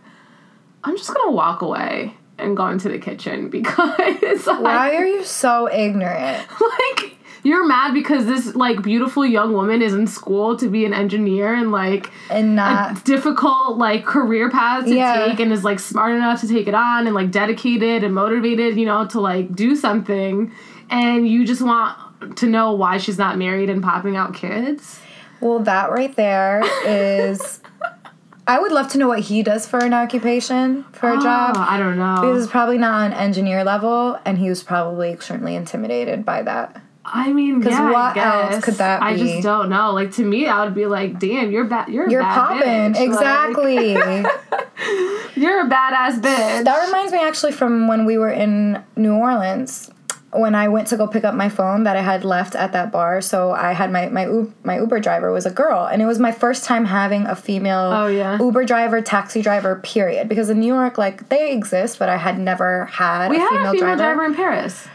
[0.83, 5.23] I'm just gonna walk away and go into the kitchen because Why like, are you
[5.23, 6.45] so ignorant?
[6.61, 7.16] like
[7.47, 11.55] you're mad because this like beautiful young woman is in school to be an engineer
[11.55, 15.27] and like And not difficult like career path to Yeah.
[15.29, 18.77] take and is like smart enough to take it on and like dedicated and motivated,
[18.77, 20.51] you know, to like do something
[20.91, 24.99] and you just want to know why she's not married and popping out kids.
[25.41, 27.61] well, that right there is
[28.49, 31.57] I would love to know what he does for an occupation, for a Oh, job.
[31.59, 32.21] I don't know.
[32.21, 36.81] Because it's probably not on engineer level, and he was probably extremely intimidated by that.
[37.15, 39.93] I mean, 'Cause yeah, I what else could that I just don't know.
[39.93, 41.89] Like to me, I would be like, "Damn, you're bad.
[41.89, 42.59] You're You're popping,
[42.95, 42.95] bitch.
[42.95, 43.93] Like, exactly.
[45.41, 49.91] you're a badass bitch." that reminds me actually from when we were in New Orleans.
[50.33, 52.93] When I went to go pick up my phone that I had left at that
[52.93, 56.05] bar, so I had my my U- my Uber driver was a girl, and it
[56.07, 58.37] was my first time having a female Oh, yeah.
[58.39, 60.29] Uber driver, taxi driver, period.
[60.29, 63.49] Because in New York, like they exist, but I had never had we a had
[63.51, 64.03] female, a female driver.
[64.15, 64.89] driver in Paris.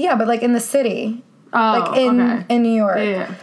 [0.00, 2.44] Yeah, but like in the city, Oh, like in okay.
[2.54, 2.96] in New York.
[2.98, 3.34] yeah.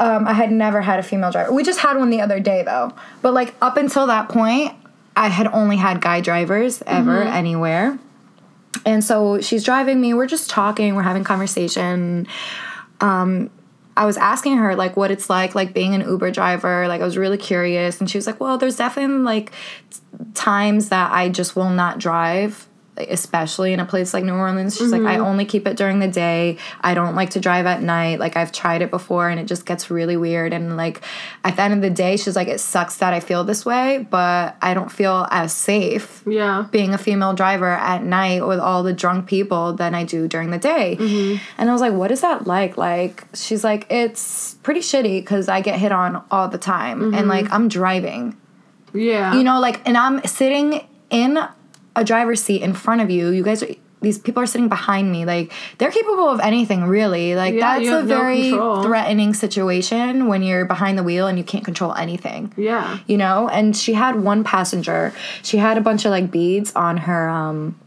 [0.00, 1.52] Um, I had never had a female driver.
[1.52, 2.92] We just had one the other day though.
[3.22, 4.72] But like up until that point,
[5.16, 7.32] I had only had guy drivers ever Mm-hmm.
[7.36, 7.98] anywhere.
[8.84, 12.26] And so she's driving me, we're just talking, we're having conversation.
[13.00, 13.50] Um,
[13.96, 16.88] I was asking her like what it's like like being an Uber driver.
[16.88, 19.52] Like I was really curious and she was like, "Well, there's definitely like
[20.34, 24.92] times that I just will not drive." Especially in a place like New Orleans, she's
[24.92, 25.24] like, I Mm-hmm.
[25.24, 26.58] only keep it during the day.
[26.82, 28.18] I don't like to drive at night.
[28.20, 30.52] Like I've tried it before, and it just gets really weird.
[30.52, 31.00] And like
[31.42, 34.06] at the end of the day, she's like, it sucks that I feel this way,
[34.10, 36.66] but I don't feel as safe yeah.
[36.70, 40.50] being a female driver at night with all the drunk people than I do during
[40.50, 40.96] the day.
[41.56, 42.76] And I was like, what is that like?
[42.76, 47.14] Like, she's like, it's pretty shitty because I get hit on all the time.
[47.14, 48.36] And like, I'm driving,
[48.92, 49.34] Yeah.
[49.34, 51.38] you know, like, and I'm sitting in
[51.96, 53.28] a driver's seat in front of you.
[53.30, 53.68] You guys are.
[54.00, 55.24] These people are sitting behind me.
[55.24, 57.36] Like they're capable of anything, really.
[57.36, 58.82] Like Yeah, that's a no very control.
[58.82, 62.98] threatening situation when you're behind the wheel and you can't control anything Yeah.
[63.06, 66.96] you know and she had one passenger she had a bunch of like beads on
[66.96, 67.78] her um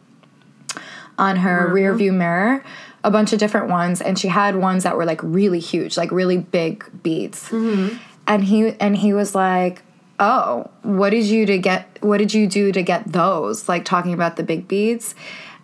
[1.17, 2.63] on her rear view mirror
[3.03, 6.11] a bunch of different ones and she had ones that were like really huge like
[6.11, 9.81] really big beads and he and he was like
[10.19, 14.13] oh what did you to get what did you do to get those like talking
[14.13, 15.13] about the big beads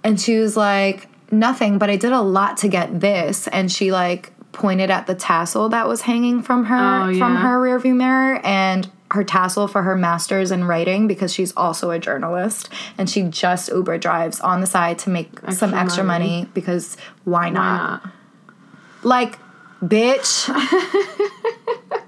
[0.04, 3.92] and she was like nothing but i did a lot to get this and she
[3.92, 8.42] like pointed at the tassel that was hanging from her Oh, from her rearview mirror
[8.44, 13.24] and her tassel for her master's in writing because she's also a journalist and she
[13.24, 16.42] just Uber drives on the side to make some extra money.
[16.42, 16.50] money.
[16.54, 18.04] because why Why not?
[18.04, 18.14] not?
[19.04, 19.40] Like,
[19.84, 20.48] bitch,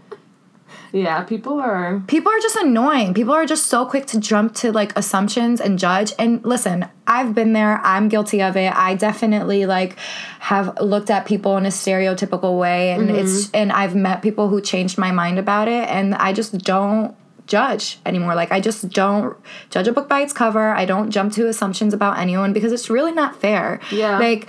[0.94, 1.24] Yeah.
[1.24, 2.04] People are.
[2.08, 3.16] people are just annoying.
[3.16, 6.14] People are just so quick to jump to like assumptions and judge.
[6.20, 7.82] And listen, I've been there.
[7.84, 8.72] I'm guilty of it.
[8.74, 9.98] I definitely like
[10.40, 13.16] have looked at people in a stereotypical way and mm-hmm.
[13.16, 17.16] it's and I've met people who changed my mind about it and I just don't
[17.48, 18.36] judge anymore.
[18.36, 19.36] Like I just don't
[19.72, 20.70] judge a book by its cover.
[20.70, 23.80] I don't jump to assumptions about anyone because it's really not fair.
[23.92, 24.20] Yeah.
[24.20, 24.48] Like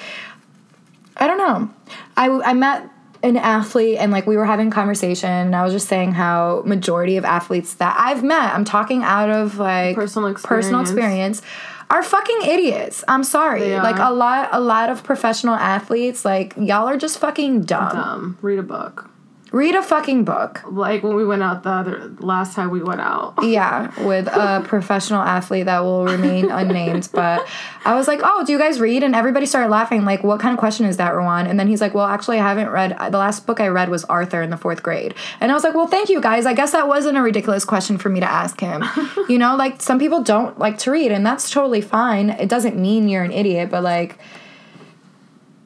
[1.17, 1.71] I don't know.
[2.19, 2.91] I I met
[3.25, 7.17] an athlete and like we were having conversation and I was just saying how majority
[7.17, 10.65] of athletes that I've met, I'm talking out of like Personal experience.
[10.67, 11.43] personal experience.
[11.91, 13.03] are fucking idiots.
[13.09, 13.75] I'm sorry.
[13.77, 17.97] Like a lot a lot of professional athletes like y'all are just fucking dumb.
[17.97, 18.39] Um.
[18.43, 19.11] Read a book.
[19.55, 20.63] Read a fucking book.
[20.69, 23.35] Like when we went out the other last time we went out.
[23.45, 27.09] Yeah, with a professional athlete that will remain unnamed.
[27.13, 27.47] But
[27.85, 29.05] I was like, oh, do you guys read?
[29.05, 30.05] And everybody started laughing.
[30.05, 31.47] Like, what kind of question is that, Rowan?
[31.47, 32.97] And then he's like, well, actually, I haven't read.
[33.13, 35.15] The last book I read was Arthur in the fourth grade.
[35.41, 36.47] And I was like, well, thank you guys.
[36.47, 38.83] I guess that wasn't a ridiculous question for me to ask him.
[39.29, 42.31] you know, like some people don't like to read, and that's totally fine.
[42.31, 44.19] It doesn't mean you're an idiot, but like.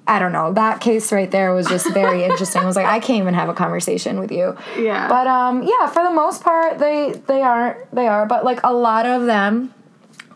[0.09, 0.53] I don't know.
[0.55, 2.63] That case right there was just very interesting.
[2.63, 4.57] I was like, I can't even have a conversation with you.
[4.79, 5.07] Yeah.
[5.09, 8.27] But um, yeah, for the most part, they they aren't they are.
[8.27, 9.75] But like a lot of them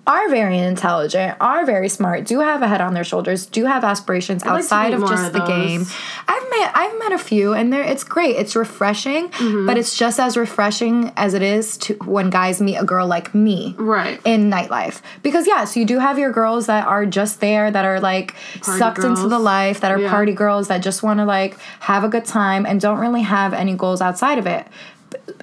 [0.05, 3.85] are very intelligent, are very smart, do have a head on their shoulders, do have
[3.85, 5.87] aspirations like to outside meet of just of the game.
[6.27, 8.35] I've met I've met a few, and they're it's great.
[8.37, 9.67] It's refreshing, Mm-hmm.
[9.67, 13.33] but it's just as refreshing as it is to when guys meet a girl like
[13.35, 14.21] me right.
[14.25, 18.01] in nightlife because yes you do have your girls that are just there that are
[18.01, 20.11] like Party sucked into the life that are Yeah.
[20.11, 23.53] party girls that just want to like have a good time and don't really have
[23.55, 24.67] any goals outside of it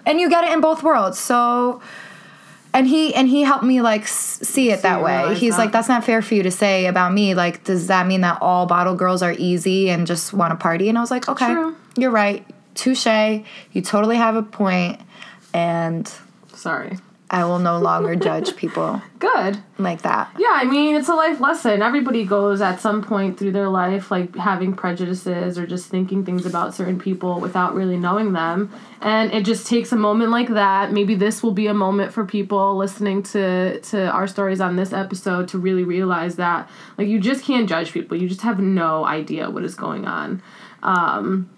[0.05, 1.81] and you get it in both worlds so
[2.73, 5.59] and he and he helped me like s- see it that way he's that.
[5.63, 8.37] like that's not fair for you to say about me like does that mean that
[8.41, 11.53] all bottle girls are easy and just want to party and i was like okay
[11.53, 11.75] True.
[11.97, 14.99] you're right touche you totally have a point
[15.53, 16.11] and
[16.53, 16.97] Sorry.
[17.29, 19.57] I will no longer judge people Good.
[19.77, 21.81] like that Yeah, I mean, it's a life lesson.
[21.81, 26.45] Everybody goes at some point through their life, like having prejudices or just thinking things
[26.45, 28.71] about certain people without really knowing them.
[29.01, 30.93] And it just takes a moment like that.
[30.93, 34.93] Maybe this will be a moment for people listening to, to our stories on this
[34.93, 38.15] episode to really realize that, like, you just can't judge people.
[38.15, 40.41] You just have no idea what is going on.
[40.81, 41.49] Um,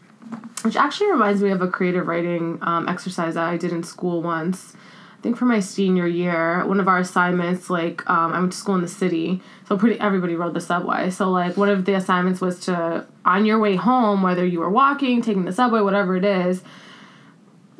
[0.64, 4.22] which actually reminds me of a creative writing um, exercise that I did in school
[4.24, 4.74] once.
[5.22, 8.58] I think for my senior year, one of our assignments, like um, I went to
[8.58, 11.12] school in the city, so pretty everybody rode the subway.
[11.12, 14.70] So like one of the assignments was to on your way home, whether you were
[14.72, 16.64] walking, taking the subway, whatever it is,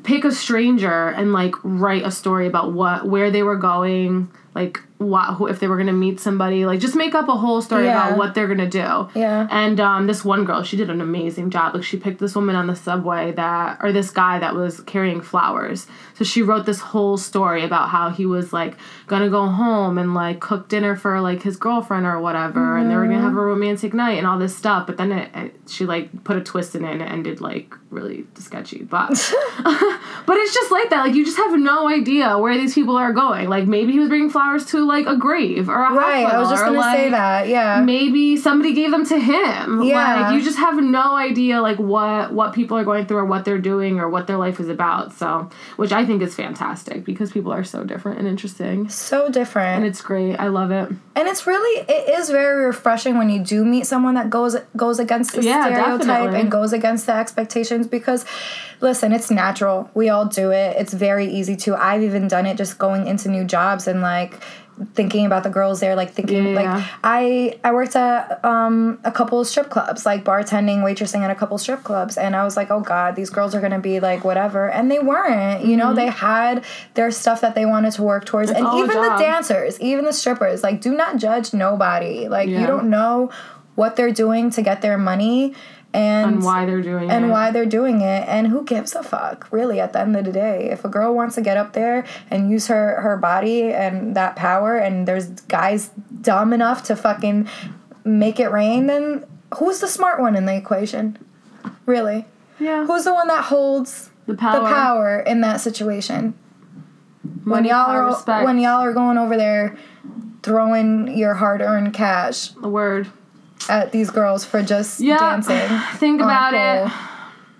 [0.04, 4.80] pick a stranger and like write a story about what where they were going, like
[4.98, 7.86] what who, if they were gonna meet somebody, like just make up a whole story
[7.86, 8.08] Yeah.
[8.08, 9.10] about what they're gonna do.
[9.16, 9.48] Yeah.
[9.50, 11.74] And um, this one girl, she did an amazing job.
[11.74, 15.22] Like she picked this woman on the subway that, or this guy that was carrying
[15.22, 15.88] flowers.
[16.16, 18.76] So she wrote this whole story about how he was like
[19.08, 22.96] gonna go home and like cook dinner for like his girlfriend or whatever, and they
[22.96, 24.86] were gonna have a romantic night and all this stuff.
[24.86, 27.74] But then it, it she like put a twist in it and it ended like
[27.90, 28.84] really sketchy.
[28.84, 29.10] But
[29.64, 31.06] but it's just like that.
[31.08, 33.50] Like you just have no idea where these people are going.
[33.50, 34.41] Like maybe he was bringing flowers
[34.72, 36.26] to like a grave or a Right.
[36.26, 37.48] I was just gonna say that.
[37.48, 37.82] Yeah.
[37.82, 40.22] maybe somebody gave them to him Yeah.
[40.22, 43.46] like you just have no idea like what what people are going through or what
[43.46, 47.32] they're doing or what their life is about so which i think is fantastic because
[47.32, 49.78] people are so different and interesting so different.
[49.78, 53.40] and it's great i love it And it's really it is very refreshing when you
[53.44, 56.40] do meet someone that goes goes against the Yeah, stereotype definitely.
[56.40, 58.26] and goes against the expectations because
[58.80, 59.92] listen, it's natural.
[59.94, 60.76] We all do it.
[60.82, 61.76] It's very easy to.
[61.76, 64.31] I've even done it just going into new jobs and like
[64.96, 66.62] thinking about the girls there like thinking Yeah.
[66.76, 71.36] like I I worked at um a couple strip clubs like bartending waitressing at a
[71.36, 74.24] couple strip clubs and I was like oh god these girls are to be like
[74.24, 76.64] whatever and they weren't you know they had
[76.96, 78.68] their stuff that they wanted to work towards and Mm-hmm.
[78.68, 82.62] all a even the dancers even the strippers like do not judge nobody like Yeah.
[82.62, 83.30] you don't know
[83.76, 85.54] what they're doing to get their money
[85.94, 87.16] and and why they're doing and it.
[87.16, 88.28] and why they're doing it.
[88.28, 90.70] And who gives a fuck really at the end of the day?
[90.70, 94.36] If a girl wants to get up there and use her her body and that
[94.36, 95.90] power and there's guys
[96.22, 97.48] dumb enough to fucking
[98.04, 99.26] make it rain then
[99.56, 101.18] who's the smart one in the equation?
[101.86, 102.26] Really?
[102.60, 102.86] Yeah.
[102.86, 105.20] Who's the one that holds the power, the power.
[105.20, 106.36] in that situation?
[107.44, 108.46] Money, when y'all are respect.
[108.46, 109.78] when y'all are going over there
[110.44, 113.12] throwing your hard-earned cash the word
[113.70, 116.92] at these girls for just yeah dancing think about it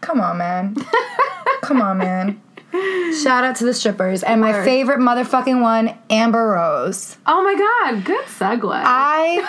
[0.02, 0.76] Come on, man.
[1.62, 2.42] Come on, man.
[3.22, 4.24] Shout out to the strippers.
[4.24, 7.18] And my favorite motherfucking one, Amber Rose.
[7.28, 9.48] oh my god good segue I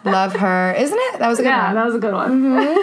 [0.04, 0.72] love her.
[0.78, 1.18] Isn't it?
[1.18, 1.74] That was a good yeah one.
[1.74, 2.78] that was a good one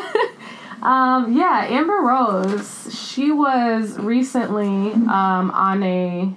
[0.83, 6.35] um yeah amber rose she was recently um on a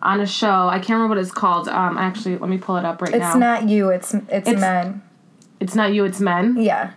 [0.00, 2.84] on a show i can't remember what it's called um actually let me pull it
[2.84, 5.02] up right now it's not you, it's it's, It's- men.
[5.64, 6.92] It's not you it's men Yeah.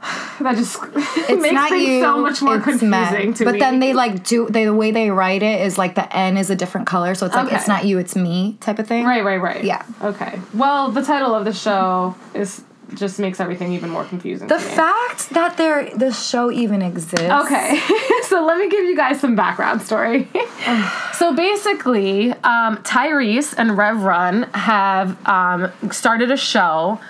[0.40, 0.78] that just
[1.28, 2.00] It's makes things you.
[2.00, 3.34] so much more confusing men.
[3.34, 5.94] to but me then they like do they the way they write it is like
[5.94, 8.78] the N is a different color, so it's like it's not you, it's me type
[8.78, 9.04] of thing.
[9.04, 9.84] right right right Yeah.
[10.02, 12.62] okay well the title of the show is
[12.94, 17.24] just makes everything even more confusing The fact that there this show even exists.
[17.44, 17.80] Okay,
[18.24, 20.28] so let me give you guys some background story.
[21.14, 27.00] so basically, um, Tyrese and Rev Run have um, started a show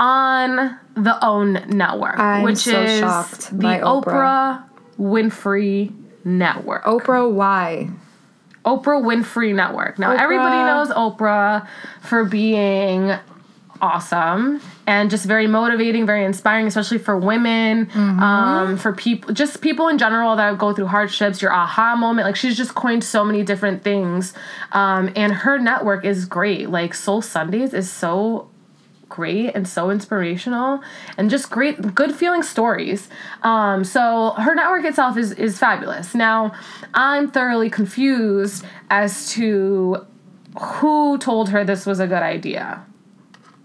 [0.00, 3.00] on the OWN network, I'm which so is
[3.50, 4.02] the Oprah.
[4.02, 4.64] Oprah.
[4.98, 5.92] Winfrey
[6.24, 6.84] Network.
[6.84, 7.88] Oprah, why?
[8.64, 9.98] Oprah Winfrey Network.
[9.98, 11.66] Now, everybody knows Oprah
[12.02, 13.12] for being
[13.80, 18.20] awesome and just very motivating, very inspiring, especially for women, Mm-hmm.
[18.22, 22.26] um, for people, just people in general that go through hardships, your aha moment.
[22.26, 24.34] Like, she's just coined so many different things.
[24.72, 26.68] Um, and her network is great.
[26.68, 28.49] Like, Soul Sundays is so
[29.20, 30.80] great and so inspirational
[31.18, 33.10] and just great good feeling stories.
[33.42, 36.14] Um, so her network itself is is fabulous.
[36.14, 36.52] Now
[36.94, 40.06] i'm thoroughly confused as to
[40.58, 42.82] who told her this was a good idea.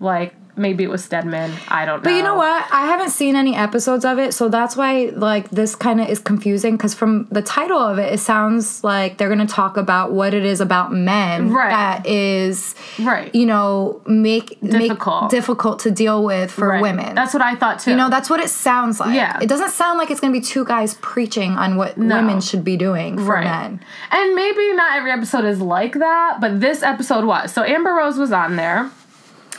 [0.02, 2.66] Like maybe it was stedman i don't know But you know what?
[2.72, 6.20] I haven't seen any episodes of it, so that's why like this kind of is
[6.20, 10.12] confusing because from the title of it, it sounds like they're going to talk about
[10.14, 11.70] what it is about men Right.
[11.70, 15.24] that is, right you know, make Difficult.
[15.24, 16.82] make difficult to deal with for right.
[16.82, 17.16] women.
[17.16, 19.16] that's what i thought too you know, that's what it sounds like.
[19.16, 19.40] Yeah.
[19.42, 22.16] It doesn't sound like it's going to be two guys preaching on what No.
[22.18, 23.44] women should be doing for Right.
[23.46, 23.80] men.
[24.12, 27.52] And maybe not every episode is like that, but this episode was.
[27.54, 28.90] So Amber Rose was on there.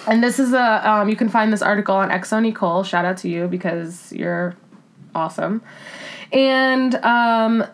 [0.06, 2.84] And this is a um, you can find this article on xoNecole.
[2.84, 4.54] Shout out to you because you're
[5.14, 5.62] awesome.
[6.32, 7.64] And um,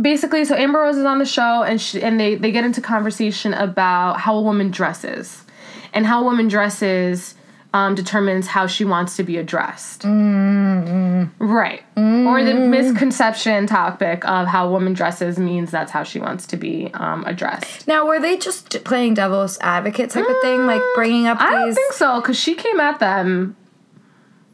[0.00, 2.80] basically, so Amber Rose is on the show, and she, and they they get into
[2.80, 5.44] conversation about how a woman dresses,
[5.92, 7.34] and how a woman dresses
[7.74, 10.02] um, determines how she wants to be addressed.
[10.02, 11.30] Mm, mm, mm.
[11.40, 11.82] Right.
[11.96, 16.56] Or the misconception topic of how a woman dresses means that's how she wants to
[16.56, 17.88] be um, addressed.
[17.88, 21.74] Now, were they just playing devil's advocate type of thing, like bringing up I don't
[21.74, 23.56] think so, because she came at them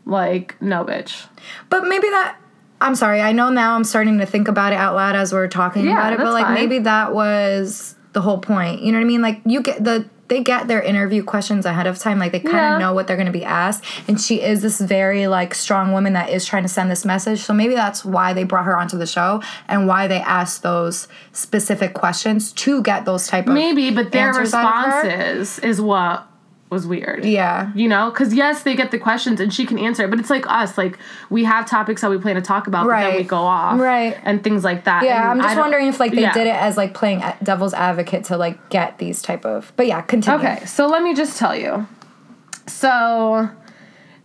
[0.07, 1.27] like, no, bitch.
[1.69, 2.39] But maybe that
[2.81, 3.21] I'm sorry.
[3.21, 5.93] I know now I'm starting to think about it out loud as we're talking Yeah,
[5.93, 6.55] about it, but like fine.
[6.55, 8.81] maybe that was the whole point.
[8.81, 9.21] You know what I mean?
[9.21, 12.19] Like you get the they get their interview questions ahead of time.
[12.19, 12.79] Like they kind of Yeah.
[12.79, 16.15] know what they're going to be asked, and she is this very like strong woman
[16.15, 17.41] that is trying to send this message.
[17.41, 21.07] So maybe that's why they brought her onto the show and why they asked those
[21.33, 25.03] specific questions to get those type of Maybe, but their answers out of her.
[25.09, 26.27] responses is what
[26.71, 27.25] was weird.
[27.25, 27.73] Yeah.
[27.75, 30.31] You know, because yes, they get the questions and she can answer it, but it's
[30.31, 30.79] like us.
[30.79, 30.99] Like
[31.29, 34.17] we have topics that we plan to talk about, but then we go off, Right.
[34.23, 35.03] and things like that.
[35.05, 36.33] Yeah, And I'm just wondering if like they yeah.
[36.33, 39.73] did it as like playing devil's advocate to like get these type of.
[39.77, 40.39] But yeah, continue.
[40.39, 41.87] Okay, so let me just tell you.
[42.67, 43.51] So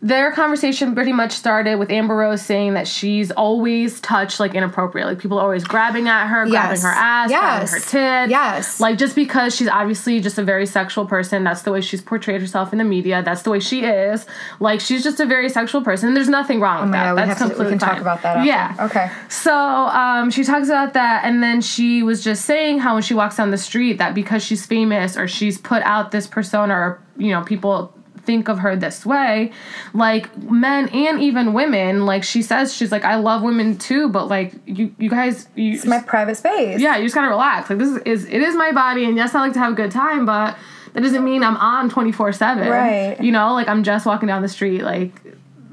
[0.01, 5.13] their conversation pretty much started with Amber Rose saying that she's always touched like inappropriately.
[5.13, 6.83] Like people are always grabbing at her, grabbing Yes.
[6.83, 8.29] her ass, grabbing her tits.
[8.31, 8.79] Yes.
[8.79, 12.41] Like just because she's obviously just a very sexual person, that's the way she's portrayed
[12.41, 13.23] herself in the media.
[13.23, 14.25] That's the way she is.
[14.59, 16.13] Like she's just a very sexual person.
[16.13, 17.03] There's nothing wrong with Oh my that.
[17.05, 18.01] God, we that's have to- we completely can talk fine.
[18.01, 18.47] about that after.
[18.47, 18.75] Yeah.
[18.85, 19.11] Okay.
[19.29, 23.13] So um, she talks about that, and then she was just saying how when she
[23.13, 26.99] walks down the street, that because she's famous or she's put out this persona, or
[27.17, 27.94] you know, people
[28.25, 29.51] think of her this way,
[29.93, 34.27] like men and even women, like she says, she's like, I love women too, but
[34.27, 36.79] like you, you guys, you, It's my private space.
[36.79, 37.69] yeah, you just gotta relax.
[37.69, 39.75] Like this is, is it is my body, and yes, I like to have a
[39.75, 40.57] good time, but
[40.93, 42.67] that doesn't mean I'm on twenty four seven.
[42.69, 43.19] Right.
[43.21, 45.21] You know, like I'm just walking down the street, like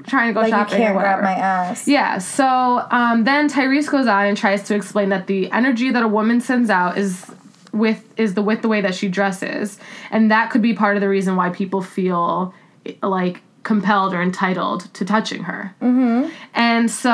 [0.05, 1.21] trying to go Like you shopping or can't whatever.
[1.21, 1.87] grab my ass.
[1.87, 2.45] Yeah, so
[2.91, 6.41] um, then Tyrese goes on and tries to explain that the energy that a woman
[6.41, 7.31] sends out is
[7.73, 9.79] with is the with the way that she dresses,
[10.11, 12.53] and that could be part of the reason why people feel
[13.01, 15.73] like compelled or entitled to touching her.
[15.81, 16.29] Mm-hmm.
[16.53, 17.11] And so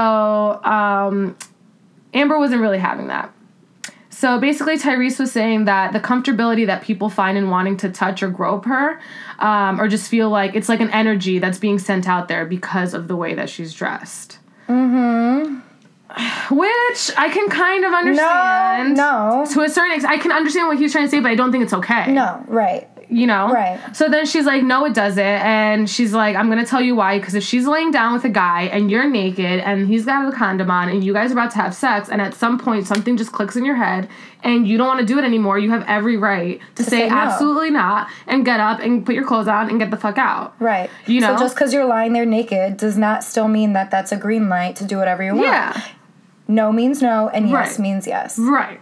[0.64, 1.38] um,
[2.14, 3.34] Amber wasn't really having that.
[4.10, 8.22] So basically, Tyrese was saying that the comfortability that people find in wanting to touch
[8.22, 9.00] or grope her,
[9.38, 12.94] um, or just feel like it's like an energy that's being sent out there because
[12.94, 14.40] of the way that she's dressed.
[14.68, 15.60] Mm-hmm.
[16.50, 18.98] Which I can kind of understand.
[18.98, 19.46] No.
[19.54, 21.52] To a certain extent, I can understand what he's trying to say, but I don't
[21.52, 22.44] think it's okay No.
[22.48, 22.90] Right.
[23.10, 23.52] you know?
[23.52, 23.80] Right.
[23.96, 25.24] So then she's like, no, it doesn't.
[25.24, 27.20] And she's like, I'm going to tell you why.
[27.20, 30.36] Because if she's laying down with a guy and you're naked and he's got a
[30.36, 33.16] condom on and you guys are about to have sex, and at some point something
[33.16, 34.10] just clicks in your head
[34.44, 37.10] and you don't want to do it anymore, you have every right to, say, say
[37.10, 37.16] no.
[37.16, 40.56] absolutely not and get up and put your clothes on and get the fuck out.
[40.60, 40.90] Right.
[41.06, 41.36] You know?
[41.36, 44.50] So just because you're lying there naked does not still mean that that's a green
[44.50, 45.46] light to do whatever you want.
[45.46, 45.84] Yeah.
[46.50, 47.80] No means no, and yes Right.
[47.80, 48.38] means yes.
[48.38, 48.82] Right.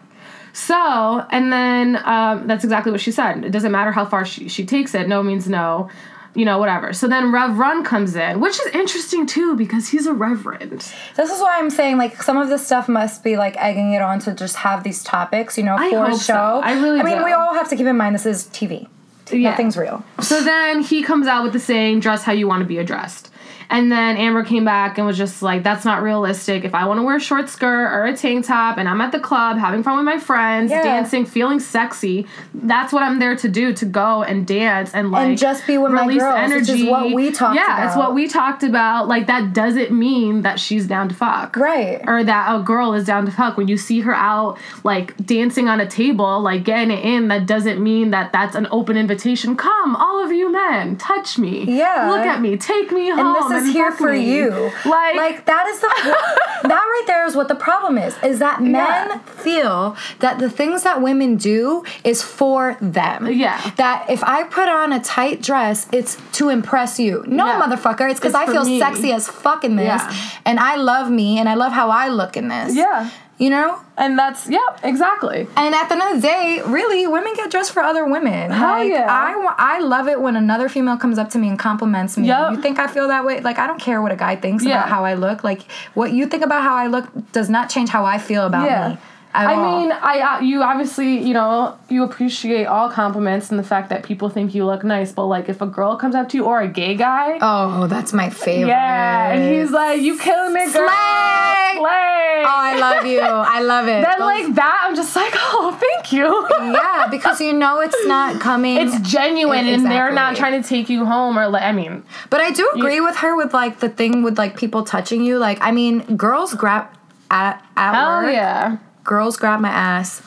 [0.53, 3.45] So, and then um, that's exactly what she said.
[3.45, 5.07] It doesn't matter how far she, she takes it.
[5.07, 5.87] No means no,
[6.33, 6.93] you know, whatever.
[6.93, 10.91] So then Rev Run comes in, which is interesting too because he's a reverend.
[11.15, 14.01] This is why I'm saying like some of this stuff must be like egging it
[14.01, 16.33] on to just have these topics, you know, I for a so.
[16.33, 16.61] show.
[16.63, 17.23] I really I mean, do.
[17.25, 18.87] we all have to keep in mind this is TV.
[19.31, 19.49] Yeah.
[19.51, 20.03] Nothing's real.
[20.21, 23.26] So then he comes out with the saying, dress how you want to be addressed.
[23.69, 26.63] And then Amber came back and was just like, that's not realistic.
[26.63, 29.11] If I want to wear a short skirt or a tank top and I'm at
[29.11, 30.83] the club having fun with my friends, Yeah.
[30.83, 35.37] dancing, feeling sexy, that's what I'm there to do, to go and dance and like
[35.37, 38.27] just be with my release girls, which is what we talked Yeah, it's what we
[38.27, 39.07] talked about.
[39.09, 41.55] Like that doesn't mean that she's down to fuck.
[41.57, 42.01] Right.
[42.07, 43.57] Or that a girl is down to fuck.
[43.57, 47.45] When you see her out like dancing on a table, like getting it in, that
[47.45, 49.55] doesn't mean that that's an open invitation.
[49.57, 51.65] Come, all of you men, touch me.
[51.65, 52.09] Yeah.
[52.09, 53.56] Look at me, take me home.
[53.57, 54.49] Is here for you.
[54.85, 55.87] Like, like that is the
[56.67, 58.15] that right there is what the problem is.
[58.23, 59.17] Is that men Yeah.
[59.19, 63.27] feel that the things that women do is for them.
[63.27, 63.59] Yeah.
[63.77, 67.23] That if I put on a tight dress, it's to impress you.
[67.27, 67.61] No, Yeah.
[67.61, 68.09] motherfucker.
[68.09, 68.79] It's because I feel me.
[68.79, 70.13] sexy as fuck in this, Yeah.
[70.45, 72.75] and I love me, and I love how I look in this.
[72.75, 73.09] Yeah.
[73.39, 73.79] You know.
[73.97, 75.47] And that's yeah, exactly.
[75.55, 78.51] And at the end of the day, really, women get dressed for other women.
[78.51, 79.07] Hell like, yeah.
[79.09, 82.27] I, I love it when another female comes up to me and compliments me.
[82.27, 82.53] Yup.
[82.53, 83.39] You think I feel that way?
[83.41, 84.77] Like, I don't care what a guy thinks Yeah.
[84.77, 85.43] about how I look.
[85.43, 85.63] Like,
[85.93, 88.89] what you think about how I look does not change how I feel about Yeah.
[88.89, 88.97] me.
[89.45, 89.79] I all.
[89.81, 94.03] mean, I uh, you obviously you know you appreciate all compliments and the fact that
[94.03, 96.61] people think you look nice, but like if a girl comes up to you or
[96.61, 98.67] a gay guy, oh, that's my favorite.
[98.69, 101.73] yeah, and he's like, "You killing it, girl, Slay!
[101.77, 103.19] slay." Oh, I love you.
[103.21, 104.03] I love it.
[104.05, 108.05] then Those- like that, I'm just like, "Oh, thank you." yeah, because you know it's
[108.05, 108.77] not coming.
[108.77, 111.63] it's genuine, and they're not trying to take you home or like.
[111.63, 114.83] I mean, But I do agree with her with like the thing with like people
[114.83, 115.37] touching you.
[115.37, 116.87] Like, I mean, girls grab
[117.29, 118.33] at at hell work.
[118.33, 118.77] yeah,
[119.07, 120.21] Girls grab my ass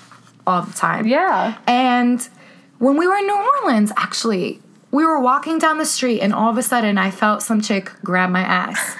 [0.47, 1.07] all the time.
[1.07, 1.59] yeah.
[1.66, 2.20] And
[2.78, 4.61] when we were in New Orleans, actually,
[4.91, 7.93] we were walking down the street and all of a sudden I felt some chick
[8.03, 8.97] grab my ass.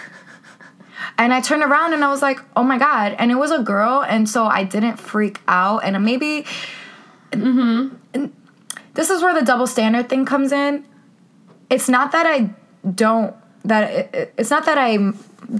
[1.18, 3.16] and I turned around and I was like, oh my God.
[3.18, 4.05] And it was a girl.
[4.07, 5.78] And so I didn't freak out.
[5.83, 6.45] And maybe.
[7.33, 7.97] Mm-hmm.
[8.14, 8.33] and
[8.95, 10.85] This is where the double standard thing comes in.
[11.70, 12.51] It's not that I
[12.95, 13.35] don't.
[13.64, 14.97] That it- it's not that I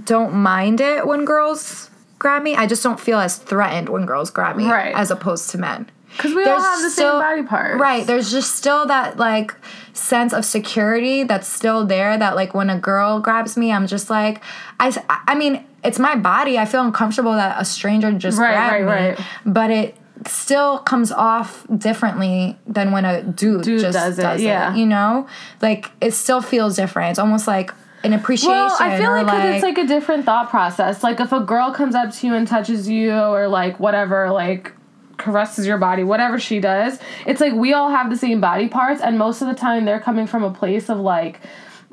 [0.05, 1.89] don't mind it when girls
[2.21, 4.93] grab me, I just don't feel as threatened when girls grab me Right.
[4.95, 5.89] as opposed to men.
[6.15, 7.79] Because we all have the still- same body parts.
[7.81, 8.05] Right.
[8.05, 9.55] There's just still that like
[9.93, 14.09] sense of security that's still there that like when a girl grabs me, I'm just
[14.09, 14.41] like
[14.79, 14.87] I
[15.27, 16.59] I mean, it's my body.
[16.59, 19.07] I feel uncomfortable that a stranger just Right, grabbed right, me.
[19.09, 19.19] right.
[19.45, 19.97] But it
[20.27, 24.75] still comes off differently than when a dude, Dude just does does it, it, yeah.
[24.75, 25.27] You know?
[25.61, 27.09] Like it still feels different.
[27.11, 27.73] It's almost like
[28.03, 28.51] an appreciation.
[28.51, 31.03] Well, I feel like, like, it's like a different thought process.
[31.03, 34.73] Like if a girl comes up to you and touches you or like whatever, like
[35.17, 39.01] caresses your body, whatever she does, it's like we all have the same body parts
[39.01, 41.39] and most of the time they're coming from a place of like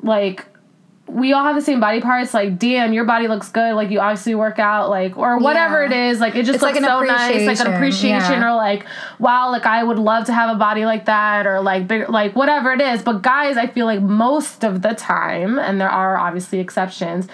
[0.01, 0.45] like
[1.11, 3.99] we all have the same body parts like damn your body looks good like you
[3.99, 5.87] obviously work out like or whatever Yeah.
[5.87, 7.73] it is like it just It's looks an so nice like an appreciation,
[8.15, 8.51] appreciation yeah.
[8.51, 8.85] or like
[9.17, 12.35] wow like i would love to have a body like that or like big like
[12.35, 16.17] whatever it is but guys i feel like most of the time and there are
[16.17, 17.27] obviously exceptions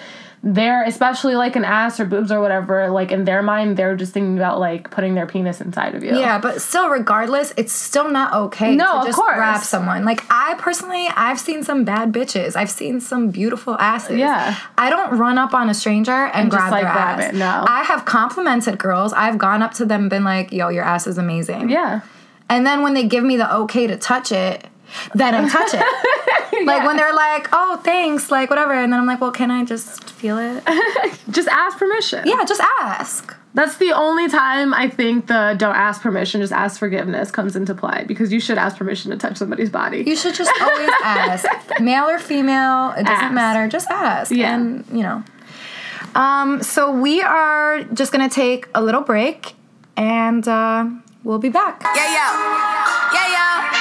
[0.48, 4.12] they're especially like an ass or boobs or whatever like in their mind they're just
[4.12, 8.08] thinking about like putting their penis inside of you Yeah, but still, regardless, it's still
[8.12, 9.34] not okay No, to of just course.
[9.34, 10.04] grab someone.
[10.04, 12.54] Like I personally, I've seen some bad bitches.
[12.54, 14.18] I've seen some beautiful asses.
[14.18, 14.56] Yeah.
[14.78, 17.32] I don't run up on a stranger and, just, grab like, their grab ass.
[17.32, 17.64] it, no.
[17.66, 19.12] I have complimented girls.
[19.14, 22.02] I've gone up to them, and been like, "Yo, your ass is amazing." yeah
[22.48, 24.64] And then when they give me the okay to touch it,
[25.14, 25.84] then I touch it.
[26.64, 29.62] Like when they're like, "Oh, thanks," like whatever, and then I'm like, "Well, can I
[29.64, 30.64] just feel it?"
[31.30, 33.36] just ask permission yeah, just ask.
[33.52, 37.74] That's the only time I think the don't ask permission, just ask forgiveness comes into
[37.74, 40.02] play because you should ask permission to touch somebody's body.
[40.06, 41.46] You should just always ask,
[41.80, 42.92] male or female.
[42.92, 43.34] It doesn't Ask.
[43.34, 43.68] matter.
[43.68, 44.30] Just ask.
[44.30, 44.54] Yeah.
[44.54, 45.22] And you know.
[46.14, 46.62] Um.
[46.62, 49.54] So we are just gonna take a little break,
[49.96, 50.88] and uh,
[51.22, 51.82] we'll be back.
[51.82, 53.12] Yeah, yeah.
[53.12, 53.75] Yeah, yeah.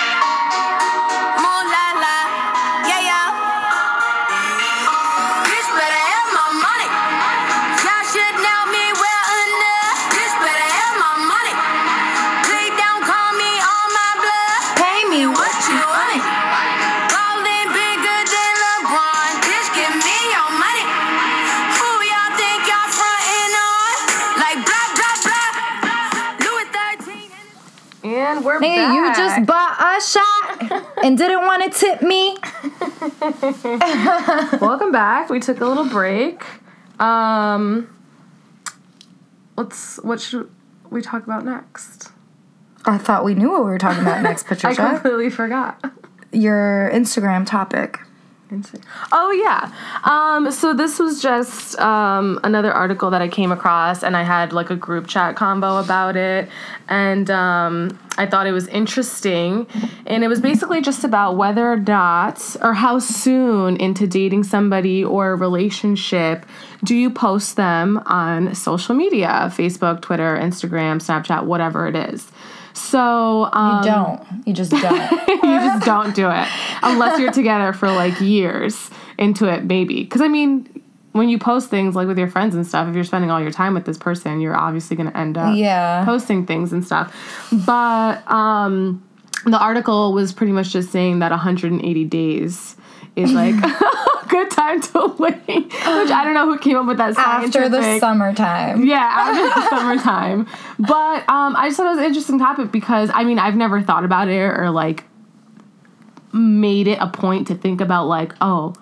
[28.65, 32.37] You just bought a shot and didn't want to tip me.
[34.59, 35.29] Welcome back.
[35.29, 36.43] We took a little break.
[36.99, 37.89] Um,
[39.57, 39.97] let's.
[39.97, 40.49] What should
[40.89, 42.11] we talk about next?
[42.85, 44.81] I thought we knew what we were talking about next, Patricia.
[44.81, 45.83] I completely forgot.
[46.31, 47.99] Your Instagram topic.
[49.11, 49.71] Oh yeah.
[50.03, 54.53] Um, so this was just um, another article that I came across, and I had
[54.53, 56.49] like a group chat combo about it,
[56.87, 59.67] and um, I thought it was interesting,
[60.05, 65.03] and it was basically just about whether or not, or how soon into dating somebody
[65.03, 66.45] or a relationship
[66.83, 72.31] do you post them on social media, Facebook, Twitter, Instagram, Snapchat, whatever it is.
[72.75, 74.47] So um, You don't.
[74.47, 75.11] You just don't.
[75.27, 76.47] you just don't do it
[76.83, 80.67] unless you're together for like years into it maybe because i mean
[81.13, 83.49] when you post things like with your friends and stuff if you're spending all your
[83.51, 86.03] time with this person you're obviously going to end up Yeah.
[86.03, 87.15] posting things and stuff
[87.65, 89.01] but um
[89.45, 92.75] the article was pretty much just saying that 180 days
[93.15, 95.73] is like a good time to wait which
[96.11, 98.83] i don't know who came up with that After the summertime.
[98.83, 100.47] yeah, after the summertime.
[100.79, 103.81] But um, I just thought it was an interesting topic because I mean I've never
[103.81, 105.03] thought about it or like
[106.33, 108.73] made it a point to think about like oh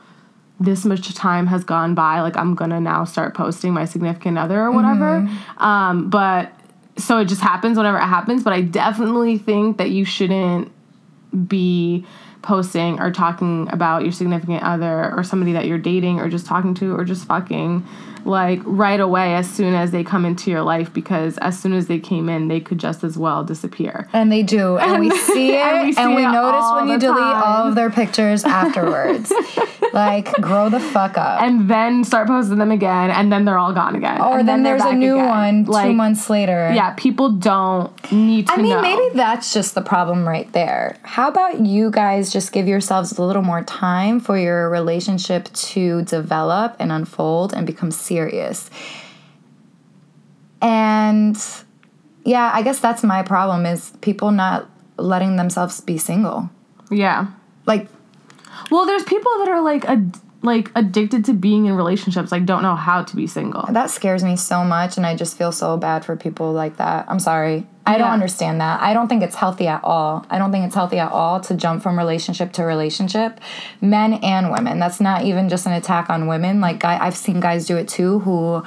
[0.59, 4.59] this much time has gone by like I'm gonna now start posting my significant other
[4.61, 5.27] or whatever.
[5.57, 6.51] Um, but
[6.97, 8.43] so it just happens whenever it happens.
[8.43, 10.71] But I definitely think that you shouldn't
[11.47, 12.05] be
[12.43, 16.75] posting or talking about your significant other or somebody that you're dating or just talking
[16.75, 17.83] to or just fucking
[18.25, 21.87] like right away as soon as they come into your life because as soon as
[21.87, 24.07] they came in they could just as well disappear.
[24.13, 24.77] And they do.
[24.77, 25.59] And, we see it.
[25.59, 27.43] And And we we, it notice when you delete time.
[27.43, 29.31] all of their pictures afterwards.
[29.93, 31.41] like, grow the fuck up.
[31.41, 34.21] And then start posting them again and then they're all gone again.
[34.21, 35.27] or And then, they're there's a new again.
[35.27, 36.71] one Like, two months later.
[36.73, 38.81] Yeah, people don't need to I mean, know.
[38.81, 40.97] maybe that's just the problem right there.
[41.03, 46.01] How about you guys just give yourselves a little more time for your relationship to
[46.03, 48.12] develop and unfold and become serious?
[50.61, 51.37] And
[52.25, 56.49] yeah, I guess that's my problem is people not letting themselves be single.
[56.89, 57.27] Yeah.
[57.65, 57.87] Like
[58.71, 62.61] Well, there's people that are like ad- like addicted to being in relationships, like don't
[62.61, 63.63] know how to be single.
[63.71, 67.05] that scares me so much and I just feel so bad for people like that.
[67.07, 67.65] I'm sorry.
[67.85, 68.81] I don't understand that.
[68.81, 70.25] I don't think it's healthy at all.
[70.29, 73.41] I don't think it's healthy at all to jump from relationship to relationship,
[73.81, 74.79] men and women.
[74.79, 76.61] That's not even just an attack on women.
[76.61, 78.63] Like guy, I've seen guys do it too who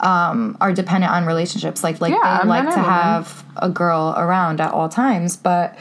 [0.00, 1.84] um, are dependent on relationships.
[1.84, 2.84] Like like Yeah, they like to women.
[2.84, 5.76] have a girl around at all times, but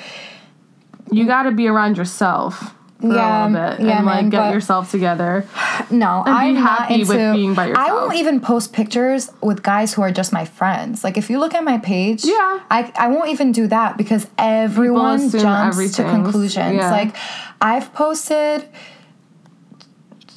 [1.12, 2.74] You got to be around yourself.
[3.04, 5.46] For Yeah, a little bit yeah, and like man, get yourself together.
[5.92, 7.08] No, I'm not happy into.
[7.10, 11.04] with being by I won't even post pictures with guys who are just my friends.
[11.04, 12.60] Like if you look at my page, Yeah.
[12.72, 16.76] I I won't even do that because everyone jumps to conclusions.
[16.78, 16.92] yeah.
[16.92, 17.14] Like
[17.62, 18.68] I've posted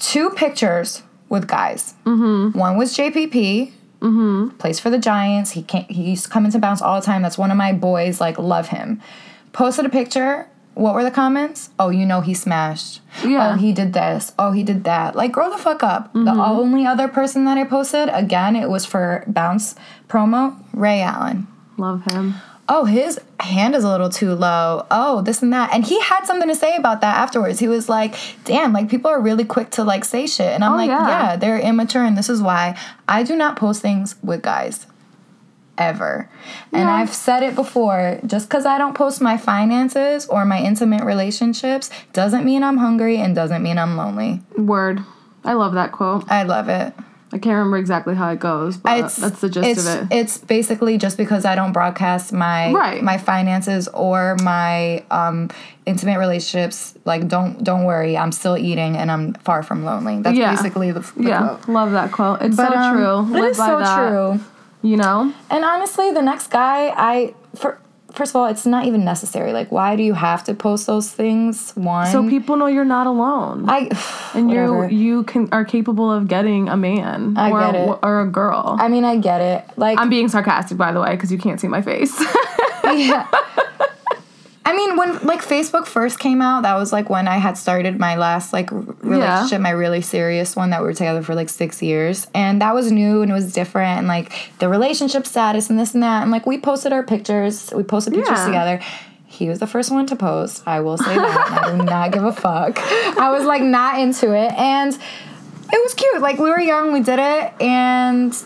[0.01, 1.95] two pictures with guys.
[2.05, 2.59] Mm-hmm.
[2.59, 3.73] One was JPP.
[4.01, 4.57] Mm-hmm.
[4.59, 5.53] Plays for the Giants.
[5.53, 5.91] He can't.
[5.91, 7.23] He's coming to bounce all the time.
[7.23, 8.21] That's one of my boys.
[8.21, 9.01] Like love him.
[9.53, 10.49] Posted a picture.
[10.77, 11.71] What were the comments?
[11.79, 13.01] Oh, you know he smashed.
[13.25, 13.53] Yeah.
[13.53, 14.33] Oh, he did this.
[14.39, 15.17] Oh, he did that.
[15.17, 16.13] Like, grow the fuck up.
[16.13, 16.39] The Mm-hmm.
[16.41, 19.75] only other person that I posted, again, it was for Bounce
[20.07, 21.47] promo, Ray Allen.
[21.79, 22.35] Love him.
[22.69, 24.85] Oh, his hand is a little too low.
[24.91, 25.73] Oh, this and that.
[25.73, 27.59] And he had something to say about that afterwards.
[27.61, 28.15] He was like,
[28.45, 30.49] damn, like people are really quick to like say shit.
[30.53, 31.09] And I'm Oh, like, yeah.
[31.09, 32.03] yeah, they're immature.
[32.05, 32.77] And this is why
[33.09, 34.87] I do not post things with guys
[35.79, 36.29] ever.
[36.73, 36.95] And Yeah.
[36.95, 41.91] I've said it before just because I don't post my finances or my intimate relationships
[42.13, 44.43] doesn't mean I'm hungry and doesn't mean I'm lonely.
[44.57, 45.03] Word.
[45.45, 46.25] I love that quote.
[46.31, 46.93] I love it.
[47.33, 50.15] I can't remember exactly how it goes, but It's, that's the gist of it.
[50.17, 53.03] It's basically just because I don't broadcast my Right.
[53.03, 55.51] my finances or my um,
[55.87, 56.95] intimate relationships.
[57.05, 60.21] Like, don't don't worry, I'm still eating and I'm far from lonely.
[60.23, 60.53] That's Yeah.
[60.55, 61.69] basically the, the yeah, quote.
[61.69, 62.43] love that quote.
[62.43, 63.19] It's But, so um, true.
[63.37, 64.41] It Live is so that, true.
[64.83, 65.33] You know?
[65.51, 67.79] And honestly, the next guy, I for
[68.17, 69.53] first of all, it's not even necessary.
[69.53, 71.73] Like, why do you have to post those things?
[71.73, 73.69] One, So people know you're not alone.
[73.69, 73.91] I
[74.35, 74.89] and whatever.
[74.89, 77.99] you you can are capable of getting a man I or get a, it.
[78.03, 78.77] or a girl.
[78.81, 79.65] I mean, I get it.
[79.77, 82.19] Like, I'm being sarcastic, by the way, because you can't see my face.
[82.85, 83.29] yeah.
[84.69, 88.01] I mean, when like Facebook first came out, that was like when I had started
[88.01, 91.81] my last like relationship, my really serious one that we were together for like six
[91.81, 95.79] years, and that was new and it was different, and like the relationship status and
[95.79, 98.47] this and that, and like we posted our pictures, we posted pictures Yeah.
[98.47, 98.81] together.
[99.27, 100.63] He was the first one to post.
[100.67, 101.63] I will say that.
[101.65, 102.79] I do not give a fuck.
[103.19, 106.21] I was like not into it, and it was cute.
[106.21, 108.37] Like we were young, we did it, and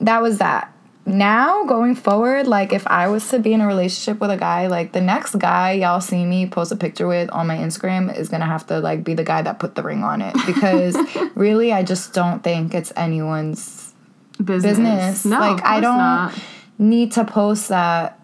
[0.00, 0.72] that was that.
[1.08, 4.66] Now going forward, like if I was to be in a relationship with a guy,
[4.66, 8.28] like the next guy y'all see me post a picture with on my Instagram is
[8.28, 10.96] gonna have to like be the guy that put the ring on it because
[11.34, 13.94] really I just don't think it's anyone's
[14.42, 14.78] business.
[14.78, 15.24] business.
[15.24, 16.38] No, like I don't not.
[16.78, 18.14] need to post that.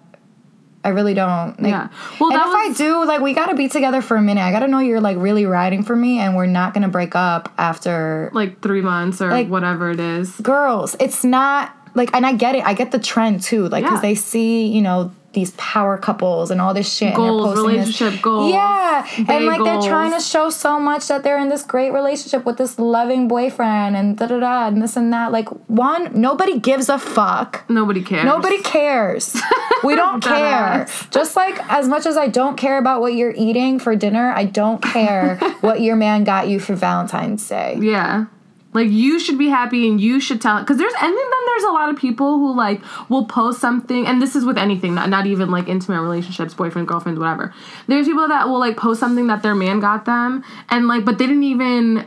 [0.87, 1.59] I really don't.
[1.63, 1.89] Like, Yeah.
[2.21, 4.43] Well, and if was- I do, like we gotta be together for a minute.
[4.43, 7.51] I gotta know you're like really riding for me, and we're not gonna break up
[7.57, 10.31] after Like three months or Like- whatever it is.
[10.43, 13.99] girls it's not like and i get it i get the trend too like because
[14.03, 14.09] Yeah.
[14.09, 17.75] they see you know these power couples and all this shit Goals, and they're this-
[17.99, 21.65] relationship goals, yeah and like they're trying to show so much that they're in this
[21.65, 25.49] great relationship with this loving boyfriend and da da da and this and that like
[25.69, 28.25] one nobody gives a fuck Nobody cares.
[28.25, 29.37] Nobody cares.
[29.83, 30.87] We don't care.
[31.11, 34.45] Just like as much as I don't care about what you're eating for dinner, I
[34.45, 37.77] don't care what your man got you for Valentine's Day.
[37.81, 38.27] Yeah.
[38.75, 41.71] Like you should be happy and you should tell because there's and then there's a
[41.71, 45.27] lot of people who like will post something and this is with anything not not
[45.27, 47.55] even like intimate relationships boyfriend girlfriend whatever.
[47.87, 51.19] There's people that will like post something that their man got them and like but
[51.19, 52.05] they didn't even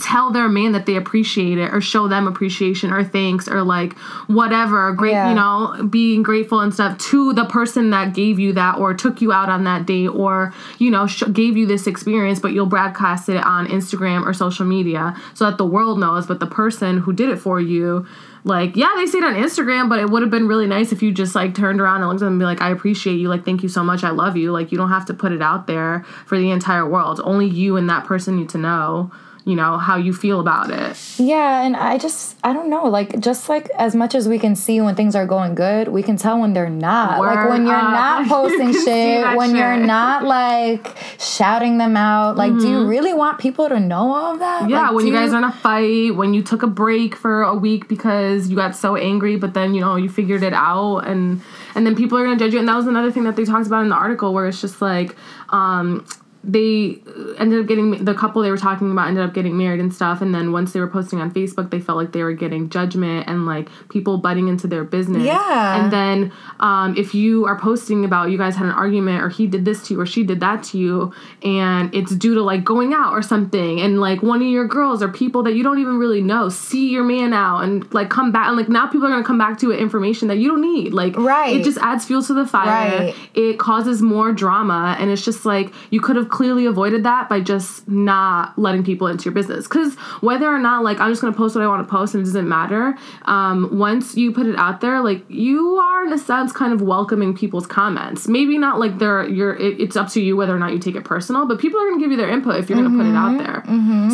[0.00, 3.96] tell their man that they appreciate it or show them appreciation or thanks or like
[4.28, 4.92] whatever.
[4.92, 5.28] Great Yeah.
[5.30, 9.20] you know being grateful and stuff to the person that gave you that or took
[9.20, 12.66] you out on that date or you know sh- gave you this experience but you'll
[12.66, 16.26] broadcast it on instagram or social media so that the world knows.
[16.26, 18.06] But the person who did it for you
[18.42, 21.02] like yeah they say it on instagram but it would have been really nice if
[21.02, 23.28] you just like turned around and looked at them and be like i appreciate you.
[23.28, 24.02] Like thank you so much.
[24.02, 24.50] I love you.
[24.50, 27.20] Like you don't have to put it out there for the entire world.
[27.22, 29.10] Only you and that person need to know
[29.44, 33.20] you know how you feel about it Yeah, and I just I don't know, like
[33.20, 36.16] just like as much as we can see when things are going good, we can
[36.16, 37.20] tell when they're not.
[37.20, 37.90] like when you're up.
[37.90, 42.36] not posting see shit, when you're not like shouting them out.
[42.36, 44.62] Like, do you really want people to know all of that?
[44.62, 44.70] Mm-hmm.
[44.70, 47.42] Yeah, Like, when you guys are in a fight, when you took a break for
[47.42, 51.00] a week because you got so angry, but then you know you figured it out,
[51.00, 51.40] and
[51.74, 52.58] and then people are gonna judge you.
[52.58, 54.80] And that was another thing that they talked about in the article, where it's just
[54.80, 55.16] like,
[55.50, 56.06] um,
[56.42, 56.98] they
[57.38, 60.22] ended up getting the couple they were talking about ended up getting married and stuff.
[60.22, 63.28] And then once they were posting on Facebook, they felt like they were getting judgment
[63.28, 65.22] and like people butting into their business.
[65.22, 65.82] Yeah.
[65.82, 69.46] and then um, if you are posting about you guys had an argument or he
[69.46, 71.12] did this to you or she did that to you
[71.42, 75.02] and it's due to like going out or something and like one of your girls
[75.02, 78.32] or people that you don't even really know see your man out and like come
[78.32, 80.62] back and like now people are gonna come back to it information that you don't
[80.62, 81.54] need like Right.
[81.56, 83.14] it just adds fuel to the fire Right.
[83.34, 87.40] it causes more drama and it's just like you could have clearly avoided that by
[87.40, 89.66] just not letting people into your business.
[89.66, 92.22] Because whether or not, like, I'm just gonna post what I want to post and
[92.22, 92.96] it doesn't matter.
[93.24, 96.80] Um, once you put it out there, like, you are in a sense kind of
[96.82, 98.28] welcoming people's comments.
[98.28, 99.54] Maybe not like they're you're.
[99.56, 101.88] It, it's up to you whether or not you take it personal, but people are
[101.88, 103.62] gonna give you their input if you're gonna put it out there.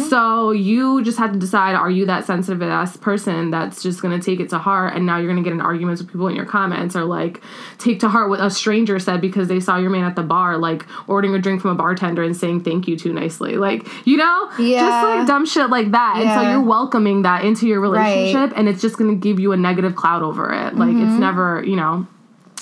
[0.08, 4.20] So you just have to decide: Are you that sensitive ass person that's just gonna
[4.20, 6.44] take it to heart, and now you're gonna get in arguments with people in your
[6.46, 7.40] comments, or like
[7.78, 10.58] take to heart what a stranger said because they saw your man at the bar,
[10.58, 14.16] like ordering a drink from a bartender and saying thank you too nicely, like you
[14.16, 14.80] know, Yeah.
[14.80, 16.16] just like dumb shit like that.
[16.18, 19.56] And so you're welcoming that into your relationship, and it's just gonna give you a
[19.56, 20.74] negative cloud over it.
[20.76, 21.20] Like it's mm-hmm.
[21.20, 22.06] never, you know,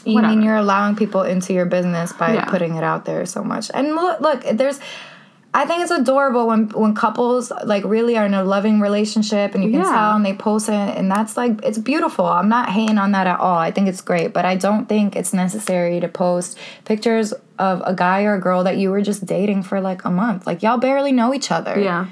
[0.04, 0.34] You Whatever.
[0.34, 2.44] mean you're allowing people into your business by Yeah.
[2.44, 3.70] putting it out there so much?
[3.72, 4.78] And look, look, there's.
[5.56, 9.62] I think it's adorable when when couples like really are in a loving relationship and
[9.62, 9.90] you can Yeah.
[9.90, 12.26] tell and they post it and that's like it's beautiful.
[12.26, 13.56] I'm not hating on that at all.
[13.56, 17.94] I think it's great, but I don't think it's necessary to post pictures of a
[17.94, 20.44] guy or a girl that you were just dating for like a month.
[20.44, 21.78] Like y'all barely know each other.
[21.78, 22.06] yeah,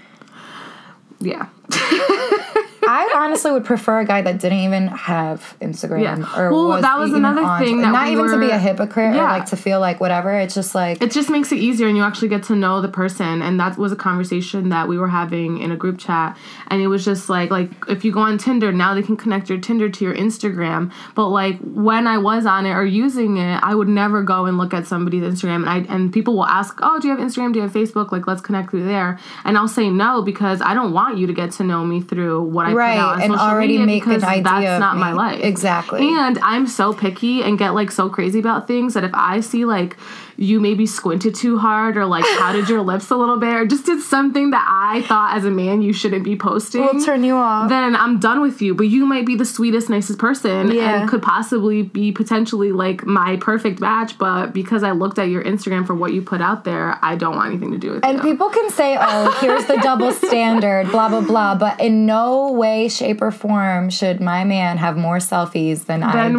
[1.20, 1.48] yeah.
[2.86, 6.38] I honestly would prefer a guy that didn't even have Instagram Yeah.
[6.40, 8.58] or Well, was that was another on- thing that not we even to be a
[8.58, 10.32] hypocrite or like to feel like whatever.
[10.32, 12.88] It's just like it just makes it easier and you actually get to know the
[12.88, 16.36] person and that was a conversation that we were having in a group chat
[16.68, 19.48] and it was just like like if you go on tinder now they can connect
[19.48, 23.60] your tinder to your instagram but like when i was on it or using it
[23.62, 26.78] i would never go and look at somebody's instagram and i and people will ask
[26.82, 29.56] oh do you have instagram do you have facebook like let's connect through there and
[29.58, 32.71] i'll say no because i don't want you to get to know me through what
[32.72, 35.12] i Right, put out on and social already media make an idea that's not my
[35.12, 36.00] life Exactly.
[36.06, 39.64] and I'm so picky and get like so crazy about things that if I see
[39.64, 39.96] like
[40.36, 43.84] you maybe squinted too hard or like pouted your lips a little bit or just
[43.86, 47.34] did something that I thought as a man you shouldn't be posting, will turn you
[47.34, 47.68] off.
[47.68, 48.74] then I'm done with you.
[48.74, 51.00] But you might be the sweetest, nicest person Yeah.
[51.00, 54.18] and could possibly be potentially like my perfect match.
[54.18, 57.36] But because I looked at your Instagram for what you put out there, I don't
[57.36, 58.04] want anything to do with it.
[58.04, 58.22] And you.
[58.22, 61.54] people can say, oh, here's the double standard, blah, blah, blah.
[61.56, 66.28] But in no way, shape, or form should my man have more selfies than I
[66.28, 66.38] do.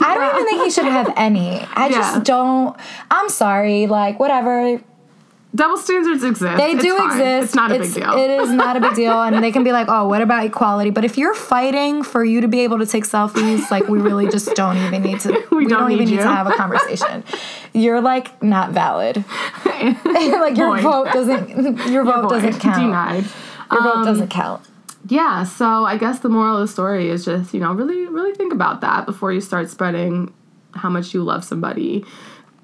[0.00, 1.60] I don't even think he should have any.
[1.74, 1.92] I Yeah.
[1.98, 2.76] just don't.
[3.10, 3.86] I'm sorry.
[3.86, 4.80] Like, whatever.
[5.54, 6.58] Double standards exist.
[6.58, 7.44] They It's do exist.
[7.46, 8.12] It's not a big deal.
[8.12, 9.22] It is not a big deal.
[9.22, 10.90] And they can be like, oh, what about equality?
[10.90, 14.28] But if you're fighting for you to be able to take selfies, like, we really
[14.28, 15.32] just don't even need to.
[15.50, 17.24] We, don't don't, even need need to have a conversation.
[17.72, 19.24] You're like not valid.
[19.64, 21.88] like your vote doesn't.
[21.90, 22.76] Your vote doesn't count.
[22.82, 23.24] Denied.
[23.72, 24.62] Your vote Um, doesn't count.
[25.08, 28.34] yeah so i guess the moral of the story is just you know really really
[28.34, 30.32] think about that before you start spreading
[30.74, 32.04] how much you love somebody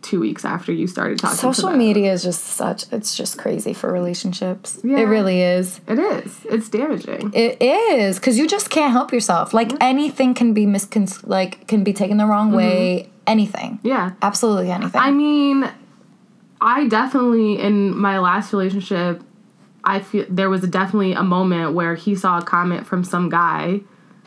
[0.05, 2.85] two weeks after you started talking to Social media is just such.
[2.93, 4.79] It's just crazy for relationships.
[4.85, 4.99] Yeah.
[4.99, 5.81] It really is.
[5.89, 9.53] it is it's damaging It is because you just can't help yourself.
[9.53, 13.05] Like anything can be miscon like can be taken the wrong way.
[13.05, 13.11] Mm-hmm.
[13.27, 13.81] Anything.
[13.83, 15.01] yeah Absolutely anything.
[15.01, 15.71] i mean
[16.61, 19.23] i definitely in my last relationship
[19.83, 23.81] i feel there was definitely a moment where he saw a comment from some guy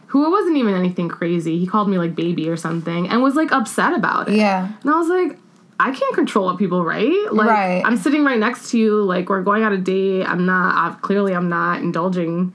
[0.07, 3.35] who it wasn't even anything crazy he called me like baby or something and was
[3.35, 4.71] like upset about it yeah.
[4.81, 5.37] And I was like,
[5.79, 7.31] I can't control what people write.
[7.31, 7.81] Like, Right.
[7.85, 9.03] I'm sitting right next to you.
[9.03, 10.23] Like, we're going on a date.
[10.23, 12.53] I'm not, I've, clearly, I'm not indulging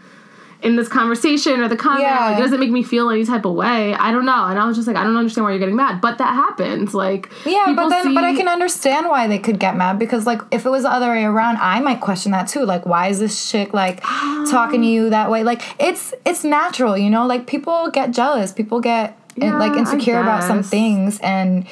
[0.62, 2.02] in this conversation or the comment.
[2.02, 2.26] Yeah.
[2.26, 3.94] Like, it doesn't make me feel any type of way.
[3.94, 4.46] I don't know.
[4.46, 6.00] And I was just like, I don't understand why you're getting mad.
[6.00, 6.94] But that happens.
[6.94, 10.40] Like, Yeah, but then but I can understand why they could get mad because like
[10.50, 12.64] if it was the other way around, I might question that too.
[12.64, 14.46] Like why is this chick like ah.
[14.50, 15.42] talking to you that way?
[15.42, 17.26] Like it's it's natural, you know?
[17.26, 18.52] Like people get jealous.
[18.52, 21.66] People get eh, Yeah, like insecure about some things and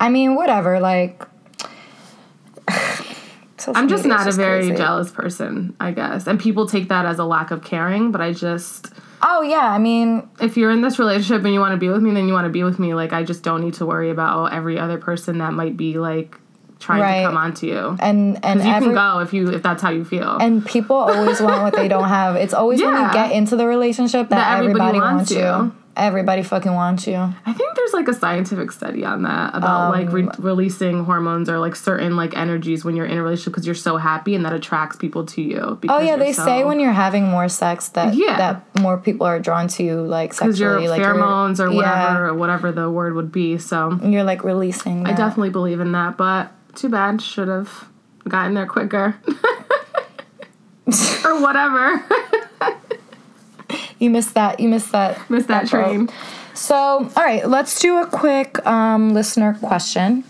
[0.00, 1.22] I mean, whatever, like
[3.74, 4.74] I'm just not a very crazy.
[4.76, 6.26] jealous person, I guess.
[6.26, 8.10] And people take that as a lack of caring.
[8.10, 8.90] But I just,
[9.22, 12.02] Oh yeah, I mean, if you're in this relationship and you want to be with
[12.02, 12.94] me, then you want to be with me.
[12.94, 16.36] Like, I just don't need to worry about every other person that might be like
[16.78, 17.20] trying Right.
[17.20, 17.96] to come onto you.
[18.00, 20.38] and and you every, can go if you if that's how you feel.
[20.40, 22.36] and people always want what they don't have.
[22.36, 25.38] It's always when you get into the relationship that, That everybody everybody, wants wants you.
[25.40, 25.74] you.
[26.00, 27.16] Everybody fucking wants you.
[27.16, 31.50] I think there's like a scientific study on that about like Um, re- releasing hormones
[31.50, 34.42] or like certain like energies when you're in a relationship because you're so happy and
[34.46, 35.78] that attracts people to you.
[35.90, 38.38] Oh yeah, they say when you're having more sex that Yeah.
[38.38, 42.24] that more people are drawn to you like because sexually, your like pheromones or whatever
[42.24, 43.58] Yeah, or whatever the word would be.
[43.58, 45.06] So you're like releasing.
[45.06, 47.20] I definitely believe in that, but too bad.
[47.20, 47.84] Should have
[48.26, 49.16] gotten there quicker.
[51.24, 52.02] or whatever.
[54.00, 54.58] you missed that.
[54.58, 55.30] You missed that.
[55.30, 55.84] Missed that boat.
[55.84, 56.08] train.
[56.54, 60.24] So, all right, let's do a quick um, listener question.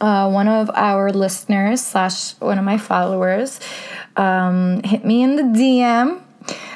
[0.00, 3.60] Uh, one of our listeners slash one of my followers
[4.16, 6.20] um, hit me in the DM,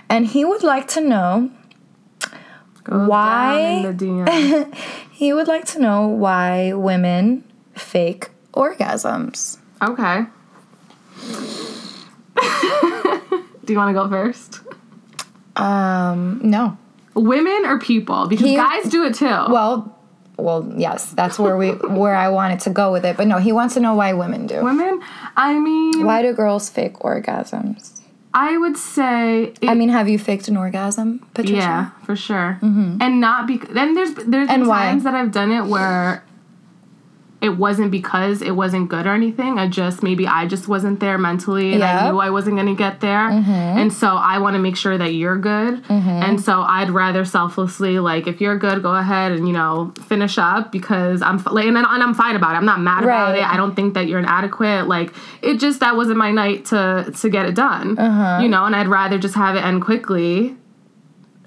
[0.08, 1.50] and he would like to know
[2.84, 3.82] Go Why?
[3.82, 4.74] down in the DM.
[5.12, 7.44] he would like to know why women
[7.74, 9.58] fake orgasms.
[9.82, 10.24] okay.
[13.64, 14.60] Do you want to go first?
[15.56, 16.76] Um, no.
[17.14, 18.26] Women or people?
[18.26, 19.26] Because He- guys do it too.
[19.26, 19.96] Well,
[20.38, 21.70] well, yes, that's where we
[22.02, 23.16] where I wanted to go with it.
[23.16, 24.62] But no, he wants to know why women do.
[24.64, 25.00] women.
[25.36, 28.00] I mean, Why do girls fake orgasms?
[28.34, 29.52] I would say.
[29.60, 31.56] It, I mean, have you faked an orgasm, Patricia?
[31.56, 32.58] Yeah, for sure.
[32.62, 34.60] And not because then there's there's Mm-hmm.
[34.62, 34.86] And why?
[34.86, 36.24] times that I've done it where
[37.42, 39.58] it wasn't because it wasn't good or anything.
[39.58, 41.82] I just maybe I just wasn't there mentally and.
[41.82, 42.06] Mm-hmm.
[42.06, 43.28] I knew I wasn't gonna get there.
[43.28, 45.82] And so I want to make sure that you're good.
[45.88, 50.38] And so I'd rather selflessly like if you're good, go ahead and you know finish
[50.38, 52.58] up because I'm like and, then, and I'm fine about it.
[52.58, 53.44] I'm not mad about it.
[53.44, 54.86] I don't think that you're inadequate.
[54.86, 55.12] Like
[55.42, 57.98] it just that wasn't my night to to get it done.
[57.98, 58.40] Uh-huh.
[58.42, 60.56] You know, and I'd rather just have it end quickly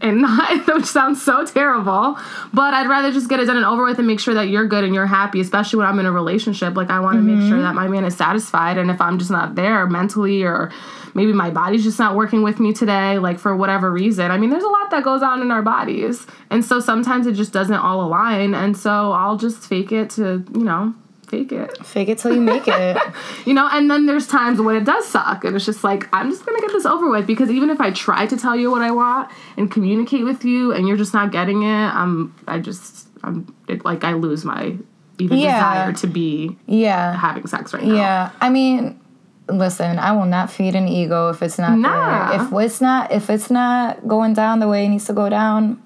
[0.02, 2.18] and not which sounds so terrible
[2.54, 4.68] but i'd rather just get it done and over with and make sure that you're
[4.68, 7.36] good and you're happy especially when i'm in a relationship like i want to make
[7.38, 7.50] Mm-hmm.
[7.50, 10.72] sure that my man is satisfied and if i'm just not there mentally or
[11.14, 14.50] maybe my body's just not working with me today like for whatever reason i mean
[14.50, 17.76] there's a lot that goes on in our bodies and so sometimes it just doesn't
[17.76, 20.94] all align and so i'll just fake it to you know
[21.36, 22.98] fake it Fake it till you make it.
[23.46, 26.30] you know and then there's times when it does suck and it's just like i'm
[26.30, 28.82] just gonna get this over with because even if i try to tell you what
[28.82, 33.08] i want and communicate with you and you're just not getting it i'm i just
[33.24, 34.76] i'm it, like i lose my
[35.18, 35.54] even Yeah.
[35.56, 37.16] desire to be yeah.
[37.18, 38.32] having sex right now Yeah.
[38.42, 39.00] I mean,
[39.48, 42.32] listen, I will not feed an ego if it's not Nah.
[42.32, 42.42] there.
[42.42, 45.82] If it's not if it's not going down the way it needs to go down,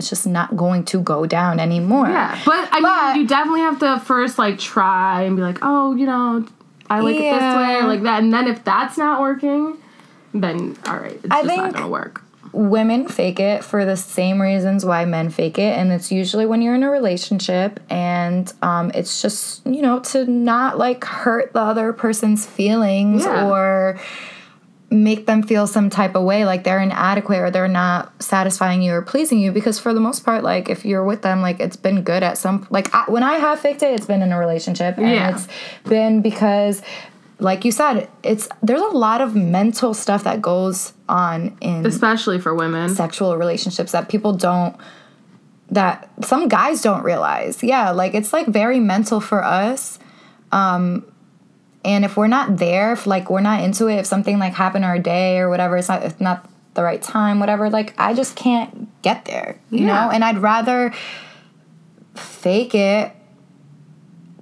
[0.00, 2.08] it's just not going to go down anymore.
[2.08, 5.58] yeah but i But- mean you definitely have to first like try and be like
[5.62, 6.44] oh you know
[6.88, 7.84] i like it this way Yeah.
[7.84, 9.76] or like that and then if that's not working
[10.34, 12.22] then all right it's I just not gonna work
[12.52, 16.62] women fake it for the same reasons why men fake it and it's usually when
[16.62, 21.60] you're in a relationship and um, it's just you know to not like hurt the
[21.60, 23.46] other person's feelings Yeah.
[23.48, 24.00] or
[24.92, 28.92] make them feel some type of way like they're inadequate or they're not satisfying you
[28.92, 31.76] or pleasing you because for the most part like if you're with them like it's
[31.76, 34.38] been good at some like I, when i have faked it it's been in a
[34.38, 35.34] relationship and Yeah.
[35.36, 35.46] it's
[35.84, 36.82] been because
[37.38, 42.40] like you said it's there's a lot of mental stuff that goes on in especially
[42.40, 44.74] for women sexual relationships that people don't
[45.72, 47.62] that some guys don't realize.
[47.62, 50.00] Yeah, like it's like very mental for us.
[50.50, 51.04] Um
[51.84, 54.84] and if we're not there, if like we're not into it, if something like happened
[54.84, 58.36] our day or whatever, it's not it's not the right time, whatever, like I just
[58.36, 59.58] can't get there.
[59.70, 59.86] You Yeah.
[59.86, 60.10] know?
[60.10, 60.92] And I'd rather
[62.14, 63.12] fake it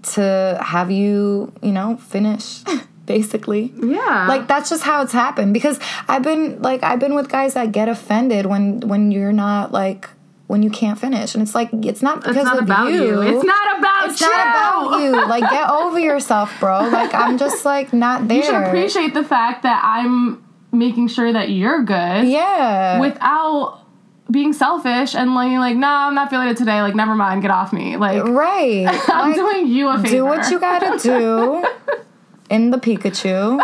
[0.02, 2.62] to have you, you know, finish
[3.06, 3.72] basically.
[3.82, 5.78] yeah Like that's just how it's happened because
[6.08, 10.08] I've been like I've been with guys that get offended when when you're not like
[10.48, 13.04] when you can't finish and it's like it's not because it's not of about you.
[13.04, 13.22] you.
[13.22, 14.10] It's not about you.
[14.10, 14.26] It's you.
[14.30, 15.12] not about you.
[15.28, 16.88] Like get over yourself, bro.
[16.88, 18.38] Like I'm just like not there.
[18.38, 20.42] You should appreciate the fact that I'm
[20.72, 22.98] making sure that you're good Yeah.
[22.98, 23.84] without
[24.30, 26.82] being selfish and like, like, nah, I'm not feeling it today.
[26.82, 27.96] Like, never mind, get off me.
[27.96, 28.86] Like, uh, right.
[29.08, 30.08] I'm Like, doing you a favor.
[30.08, 31.64] do what you gotta do
[32.50, 33.58] in the Pikachu.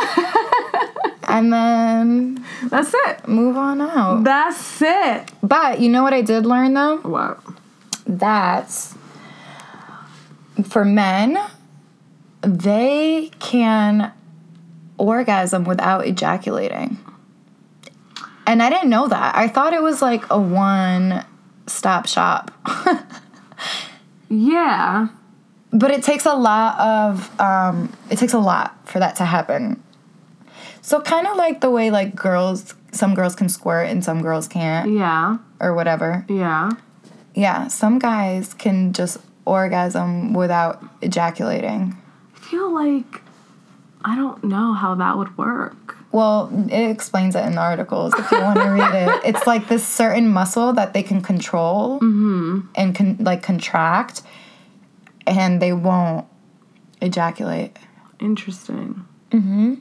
[1.29, 3.29] And then That's it.
[3.29, 4.25] move on out.
[4.25, 5.31] That's it.
[5.43, 6.99] But you know what I did learn though?
[6.99, 7.41] What?
[8.07, 8.71] that
[10.63, 11.39] for men,
[12.43, 14.13] they can
[14.99, 16.99] orgasm without ejaculating.
[18.47, 19.35] And I didn't know that.
[19.37, 21.25] I thought it was like a one
[21.67, 22.51] stop shop.
[24.29, 25.09] Yeah.
[25.73, 29.83] but it takes a lot of um, it takes a lot for that to happen.
[30.85, 34.47] So kind of like the way like girls some girls can squirt and some girls
[34.47, 35.39] can't Yeah.
[35.59, 36.27] or whatever.
[36.29, 36.71] Yeah.
[37.35, 39.17] Yeah, some guys can just
[39.47, 41.97] orgasm without ejaculating.
[42.37, 43.23] I feel like
[44.05, 45.97] I don't know how that would work.
[46.13, 49.23] Well, it explains it in the articles if you want to read it.
[49.25, 54.21] It's like this certain muscle that they can control and can like contract,
[55.27, 56.27] and they won't
[57.01, 57.79] ejaculate.
[58.21, 59.05] Interesting.
[59.31, 59.75] Mm-hmm.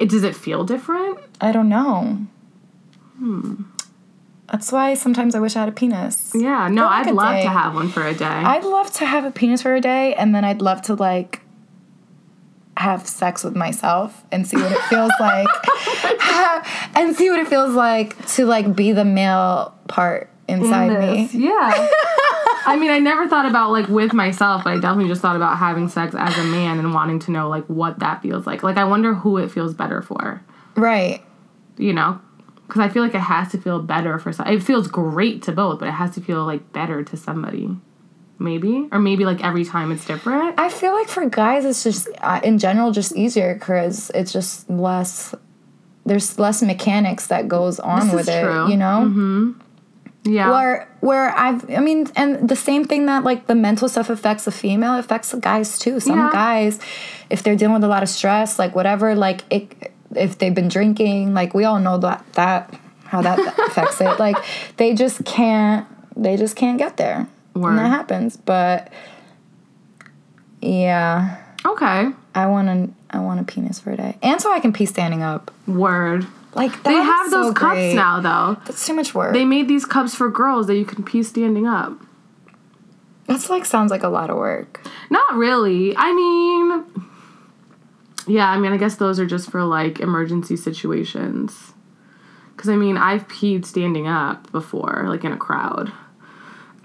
[0.00, 1.18] It, does it feel different?
[1.40, 2.26] I don't know.
[3.18, 3.64] Hmm.
[4.50, 6.32] That's why sometimes I wish I had a penis.
[6.34, 6.68] Yeah.
[6.68, 7.42] No, like, I'd love day.
[7.42, 8.24] to have one for a day.
[8.24, 11.42] I'd love to have a penis for a day, and then I'd love to like
[12.78, 15.48] have sex with myself and see what it feels like,
[16.96, 21.28] and see what it feels like to like be the male part inside me.
[21.32, 21.88] Yeah.
[22.66, 25.56] I mean, I never thought about like with myself, but I definitely just thought about
[25.58, 28.62] having sex as a man and wanting to know like what that feels like.
[28.62, 30.42] Like, I wonder who it feels better for,
[30.76, 31.22] Right.
[31.76, 32.20] you know?
[32.66, 34.46] Because I feel like it has to feel better for some.
[34.46, 37.76] It feels great to both, but it has to feel like better to somebody.
[38.38, 42.08] maybe or maybe like every time it's different I feel like for guys, it's just
[42.22, 45.34] uh, in general just easier because it's just less.
[46.06, 48.50] There's less mechanics that goes on This with it, true.
[48.52, 48.70] Mm-hmm.
[48.70, 49.54] you know.
[50.24, 54.10] Yeah Where where I've I mean, and the same thing that like the mental stuff
[54.10, 55.98] affects the female affects the guys too.
[56.00, 56.30] Some Yeah.
[56.32, 56.78] guys,
[57.30, 60.68] if they're dealing with a lot of stress, like whatever, like it, if they've been
[60.68, 64.18] drinking, like we all know that that how that affects it.
[64.18, 64.36] Like
[64.76, 67.70] they just can't they just can't get there, Word.
[67.70, 68.36] and that happens.
[68.36, 68.92] But
[70.60, 74.60] yeah, okay I want to I want a penis for a day, and so I
[74.60, 75.50] can pee standing up.
[75.66, 77.94] word Like they have so those cups great.
[77.94, 79.32] now though That's too much work.
[79.32, 81.92] they made these cups for girls that you can pee standing up
[83.26, 84.84] That's like sounds like a lot of work.
[85.10, 85.94] Not really.
[85.96, 86.84] I mean,
[88.26, 91.72] yeah, I mean, I guess those are just for like emergency situations.
[92.56, 95.92] Because I mean, I've peed standing up before, like in a crowd.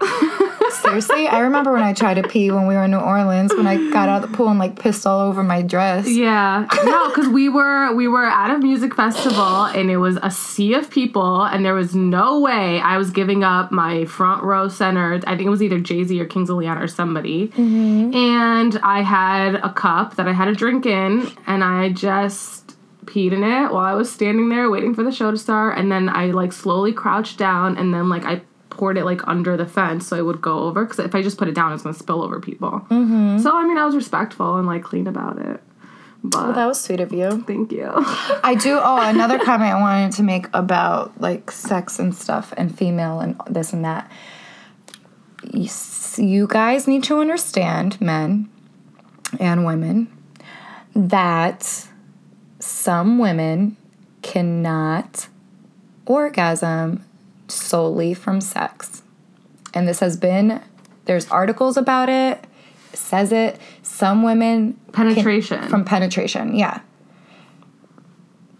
[0.86, 3.66] Seriously, I remember when I tried to pee when we were in New Orleans when
[3.66, 6.08] I got out of the pool and like pissed all over my dress.
[6.08, 10.30] Yeah, no, because we were we were at a music festival and it was a
[10.30, 14.68] sea of people and there was no way I was giving up my front row
[14.68, 15.20] center.
[15.26, 18.14] I think it was either Jay Z or Kings of Leon or somebody, mm-hmm.
[18.14, 22.76] and I had a cup that I had a drink in and I just
[23.06, 25.90] peed in it while I was standing there waiting for the show to start and
[25.90, 28.42] then I like slowly crouched down and then like I
[28.76, 31.38] poured it like under the fence so it would go over because if I just
[31.38, 32.86] put it down it's gonna spill over people.
[32.90, 33.38] Mm-hmm.
[33.38, 35.60] So I mean I was respectful and like clean about it.
[36.22, 37.42] But Well, that was sweet of you.
[37.42, 37.90] Thank you.
[37.94, 38.78] I do.
[38.82, 43.40] Oh, another comment I wanted to make about like sex and stuff and female and
[43.48, 44.10] this and that.
[45.52, 45.68] You
[46.16, 48.48] You guys need to understand, men
[49.38, 50.08] and women,
[50.94, 51.86] that
[52.58, 53.76] some women
[54.22, 55.28] cannot
[56.06, 57.04] orgasm
[57.48, 59.02] solely from sex.
[59.74, 60.60] And this has been,
[61.04, 62.44] there's articles about it,
[62.92, 63.60] it says it.
[63.82, 65.68] Some women can- Penetration.
[65.68, 66.80] from penetration, yeah.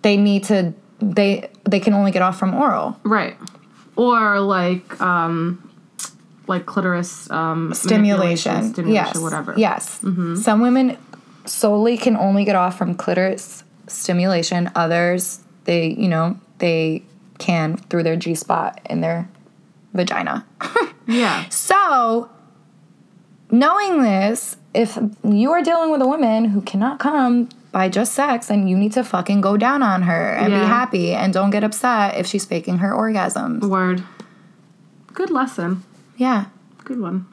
[0.02, 3.36] They need to they they can only get off from oral right.
[3.96, 5.62] Or like um
[6.46, 8.72] like clitoris um stimulation.
[8.72, 9.18] stimulation yes.
[9.18, 9.54] whatever.
[9.56, 10.00] Yes.
[10.42, 10.96] Some women
[11.44, 14.70] solely can only get off from clitoris stimulation.
[14.76, 17.02] Others they, you know, they
[17.38, 19.28] can through their G spot in their
[19.94, 20.46] vagina.
[21.08, 21.48] Yeah.
[21.50, 22.28] So,
[23.52, 28.48] knowing this, if you are dealing with a woman who cannot come by just sex,
[28.48, 30.60] then you need to fucking go down on her and Yeah.
[30.62, 33.62] be happy and don't get upset if she's faking her orgasms.
[33.68, 34.02] Word.
[35.12, 35.84] Good lesson.
[36.16, 36.46] Yeah.
[36.84, 37.26] Good one.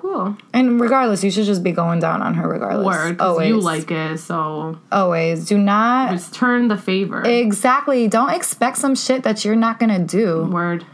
[0.00, 0.36] Cool.
[0.54, 2.86] And regardless, you should just be going down on her regardless.
[2.86, 3.20] Word.
[3.20, 3.48] Always.
[3.48, 5.44] you like it, so Always.
[5.46, 6.12] Do not.
[6.12, 7.20] just turn the favor.
[7.22, 8.08] Exactly.
[8.08, 10.44] Don't expect some shit that you're not gonna do.
[10.44, 10.84] Word.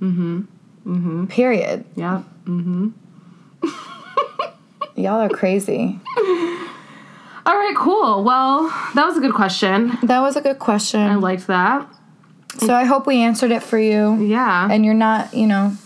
[0.00, 0.42] Mm-hmm.
[0.86, 1.26] Mm-hmm.
[1.26, 1.84] Period.
[1.96, 2.22] Yeah.
[2.44, 2.90] Mm-hmm.
[5.00, 5.98] Y'all are crazy.
[7.46, 8.22] All right, cool.
[8.22, 9.98] Well, that was a good question.
[10.04, 11.00] That was a good question.
[11.00, 11.86] I liked that.
[12.58, 14.22] so I hope we answered it for you.
[14.24, 14.68] Yeah.
[14.70, 15.76] and you're not, you know,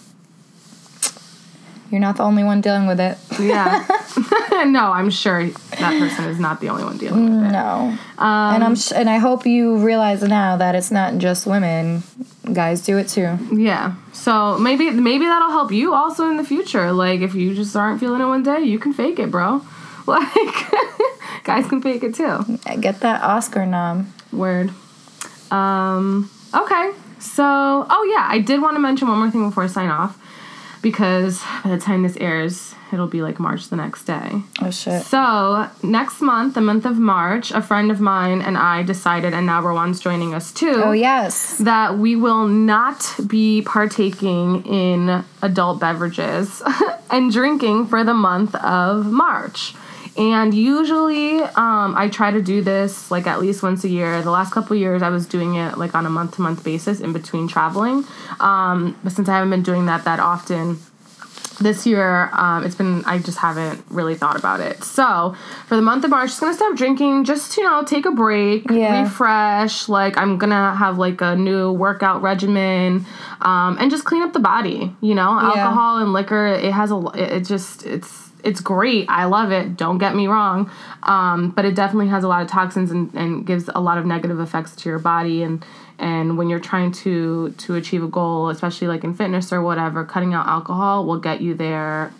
[1.91, 3.17] you're not the only one dealing with it.
[3.41, 3.87] yeah.
[4.67, 7.53] no, I'm sure that person is not the only one dealing with it.
[7.53, 11.47] No, Um, and I'm sh- and I hope you realize now that it's not just
[11.47, 12.03] women;
[12.53, 13.39] guys do it too.
[13.53, 13.95] Yeah.
[14.13, 16.93] So maybe maybe that'll help you also in the future.
[16.93, 19.63] Like if you just aren't feeling it one day, you can fake it, bro.
[20.09, 22.59] Like guys can fake it too.
[22.81, 24.13] Get that Oscar nom.
[24.33, 24.71] Word.
[25.51, 26.93] Um okay.
[27.21, 30.17] So, oh yeah, I did want to mention one more thing before I sign off
[30.83, 34.43] because by the time this airs, it'll be like March the next day.
[34.63, 35.03] Oh shit!
[35.03, 39.47] So, next month, the month of March, a friend of mine and I decided, and
[39.47, 41.59] now Rawan's joining us too Oh yes.
[41.59, 46.63] that we will not be partaking in adult beverages
[47.11, 49.75] and drinking for the month of March.
[50.19, 54.21] And usually, um, I try to do this like at least once a year.
[54.21, 57.01] The last couple years, I was doing it like on a month to month basis
[57.01, 58.05] in between traveling.
[58.41, 60.79] Um, but since I haven't been doing that that often,
[61.61, 65.35] this year um, it's been i just haven't really thought about it so
[65.67, 68.65] for the month of march just gonna stop drinking just you know take a break
[68.71, 69.03] Yeah.
[69.03, 73.05] refresh like i'm gonna have like a new workout regimen
[73.41, 77.11] um, and just clean up the body you know alcohol and liquor it has a
[77.15, 79.07] it just it's it's great.
[79.09, 79.77] I love it.
[79.77, 80.71] Don't get me wrong.
[81.03, 84.07] Um, but it definitely has a lot of toxins and, and gives a lot of
[84.07, 85.43] negative effects to your body.
[85.43, 85.65] And
[85.99, 90.05] and when you're trying to to achieve a goal especially like in fitness or whatever
[90.05, 92.13] cutting out alcohol will get you there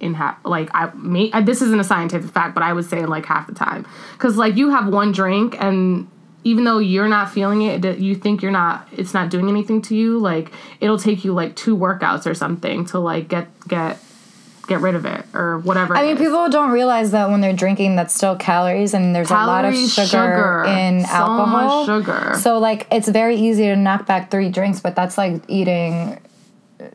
[0.00, 3.04] in half like i may uh, this isn't a scientific fact but i would say
[3.06, 3.86] like half the time.
[4.12, 6.08] Because like you have one drink and
[6.44, 9.96] even though you're not feeling it you think you're not it's not doing anything to
[9.96, 13.98] you like it'll take you like two workouts or something to like get get
[14.66, 15.96] get rid of it or whatever.
[15.96, 16.18] I mean, is.
[16.18, 19.74] people don't realize that when they're drinking, that's still calories, and there's a lot of
[19.74, 21.86] sugar, sugar, in so alcohol.
[21.86, 22.34] sugar.
[22.40, 26.20] So like, it's very easy to knock back three drinks, but that's like eating.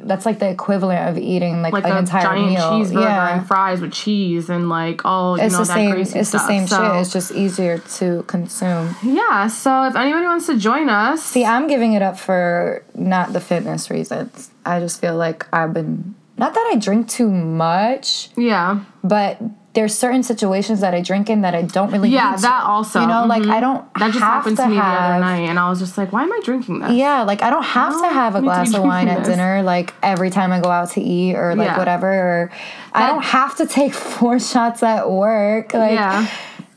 [0.01, 2.59] That's like the equivalent of eating like, like an entire giant meal.
[2.61, 5.91] cheeseburger yeah, and fries with cheese and like all you it's know the that same.
[5.91, 7.01] greasy It's the same so, shit.
[7.01, 8.95] It's just easier to consume.
[9.01, 9.47] yeah.
[9.47, 13.39] So if anybody wants to join us, See, I'm giving it up for not the
[13.39, 14.51] fitness reasons.
[14.63, 19.39] I just feel like I've been not that I drink too much, yeah, but
[19.73, 22.09] there's certain situations that I drink in that I don't really.
[22.09, 22.41] yeah, need to.
[22.41, 23.01] that also.
[23.01, 23.51] You know, like mhm.
[23.51, 23.93] I don't.
[23.95, 26.11] That just have happened to, to me the other night, and I was just like,
[26.11, 26.91] why am I drinking this?
[26.93, 29.27] Yeah, like I don't have to don't have a glass of wine at this.
[29.27, 31.77] dinner like every time I go out to eat or like Yeah.
[31.77, 32.07] whatever.
[32.09, 32.51] Or
[32.93, 35.73] I don't have to take four shots at work.
[35.73, 36.27] Like, yeah,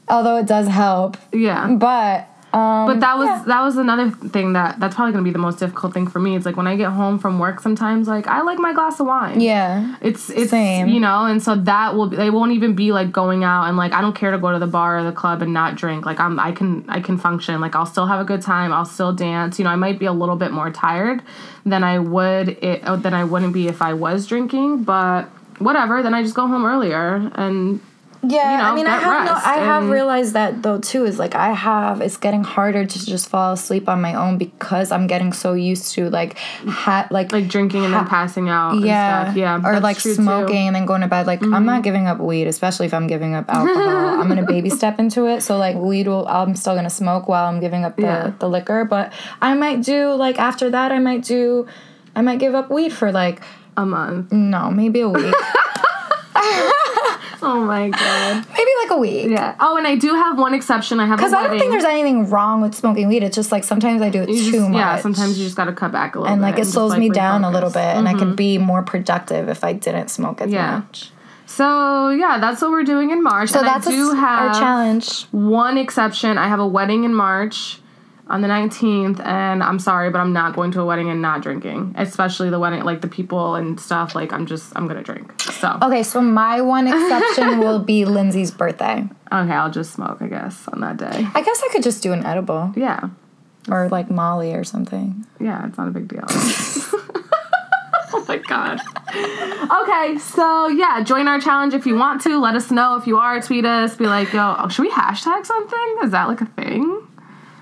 [0.09, 1.69] although it does help, yeah.
[1.69, 3.45] but um, But that was yeah.
[3.47, 6.37] that was another thing that that's probably gonna be the most difficult thing for me.
[6.37, 9.07] It's like when I get home from work, sometimes like I like my glass of
[9.07, 9.41] wine.
[9.41, 10.89] yeah, It's it's Same.
[10.89, 13.93] you know, and so that will they won't even be like going out and like
[13.93, 16.05] I don't care to go to the bar or the club and not drink.
[16.05, 17.61] Like I'm I can I can function.
[17.61, 18.73] Like I'll still have a good time.
[18.73, 19.59] I'll still dance.
[19.59, 21.23] You know, I might be a little bit more tired
[21.65, 25.23] than I would it than I wouldn't be if I was drinking, but
[25.59, 26.03] whatever.
[26.03, 27.81] Then I just go home earlier and
[28.25, 31.05] Yeah, you know, I mean, I have no, I have realized that though too.
[31.05, 34.93] Is like I have, it's getting harder to just fall asleep on my own because
[34.93, 38.79] I'm getting so used to like, ha- like, like drinking and then passing out.
[38.79, 39.37] yeah, and stuff.
[39.37, 40.21] yeah, or like true, too.
[40.21, 40.25] Mm-hmm.
[40.25, 41.27] smoking and then going to bed.
[41.27, 44.21] Like I'm not giving up weed, especially if I'm giving up alcohol.
[44.21, 45.41] I'm gonna baby step into it.
[45.41, 48.33] So like weed will, I'm still gonna smoke while I'm giving up the Yeah.
[48.39, 48.85] the liquor.
[48.85, 51.67] But I might do like after that, I might do,
[52.15, 53.43] I might give up weed for like
[53.77, 54.31] a month.
[54.31, 55.35] no, maybe a week,
[57.45, 58.47] Oh my god.
[58.51, 59.31] maybe like a week.
[59.31, 59.55] Yeah.
[59.61, 61.01] Oh, and I do have one exception.
[61.01, 63.23] I have Because I don't think there's anything wrong with smoking weed.
[63.23, 64.79] It's just like sometimes I do it You too just- much.
[64.79, 67.01] Yeah, sometimes you just got to cut back a little and like it slows like,
[67.01, 67.75] me down a little refocus.
[67.75, 68.19] bit, and I Mhm.
[68.19, 70.77] can be more productive if I didn't smoke as Yeah.
[70.79, 71.11] much.
[71.47, 73.51] So yeah, that's what we're doing in March.
[73.51, 75.27] So and that's I a do s- have our challenge.
[75.33, 76.39] one exception.
[76.39, 77.79] I have a wedding in March
[78.29, 81.43] on the 19th, and I'm sorry, but I'm not going to a wedding and not
[81.43, 81.95] drinking.
[81.99, 84.15] Especially the wedding, like the people and stuff.
[84.15, 85.41] Like I'm just, I'm gonna drink.
[85.41, 89.05] So Okay, so my one exception will be Lynsey's birthday.
[89.33, 91.27] okay, I'll just smoke, I guess, on that day.
[91.35, 93.11] I guess I could just do an edible Yeah,
[93.69, 95.27] or like Molly or something.
[95.41, 96.25] yeah, it's not a big deal.
[98.15, 98.81] oh my god.
[99.15, 102.39] Okay, so yeah, join our challenge if you want to.
[102.39, 103.41] Let us know if you are.
[103.41, 103.97] Tweet us.
[103.97, 105.97] Be like, yo, oh, should we hashtag something?
[106.03, 107.07] Is that like a thing?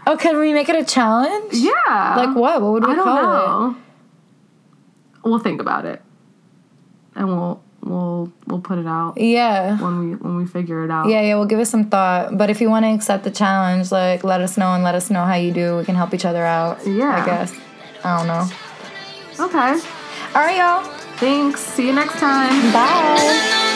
[0.06, 1.52] Oh, can we make it a challenge?
[1.54, 2.14] Yeah.
[2.16, 2.60] Like what?
[2.62, 3.76] What would we I don't call it?
[5.24, 6.00] We'll think about it,
[7.14, 9.78] and we'll we'll we'll put it out Yeah.
[9.80, 11.08] when we when we figure it out.
[11.08, 12.38] Yeah, yeah, we'll give it some thought.
[12.38, 15.10] But if you want to accept the challenge, like let us know and let us
[15.10, 15.76] know how you do.
[15.76, 16.86] We can help each other out.
[16.86, 17.22] Yeah.
[17.22, 17.54] I guess.
[18.02, 18.48] I don't know.
[19.44, 19.72] Okay.
[20.34, 20.84] All right, y'all.
[21.18, 21.60] Thanks.
[21.60, 22.72] See you next time.
[22.72, 23.66] Bye.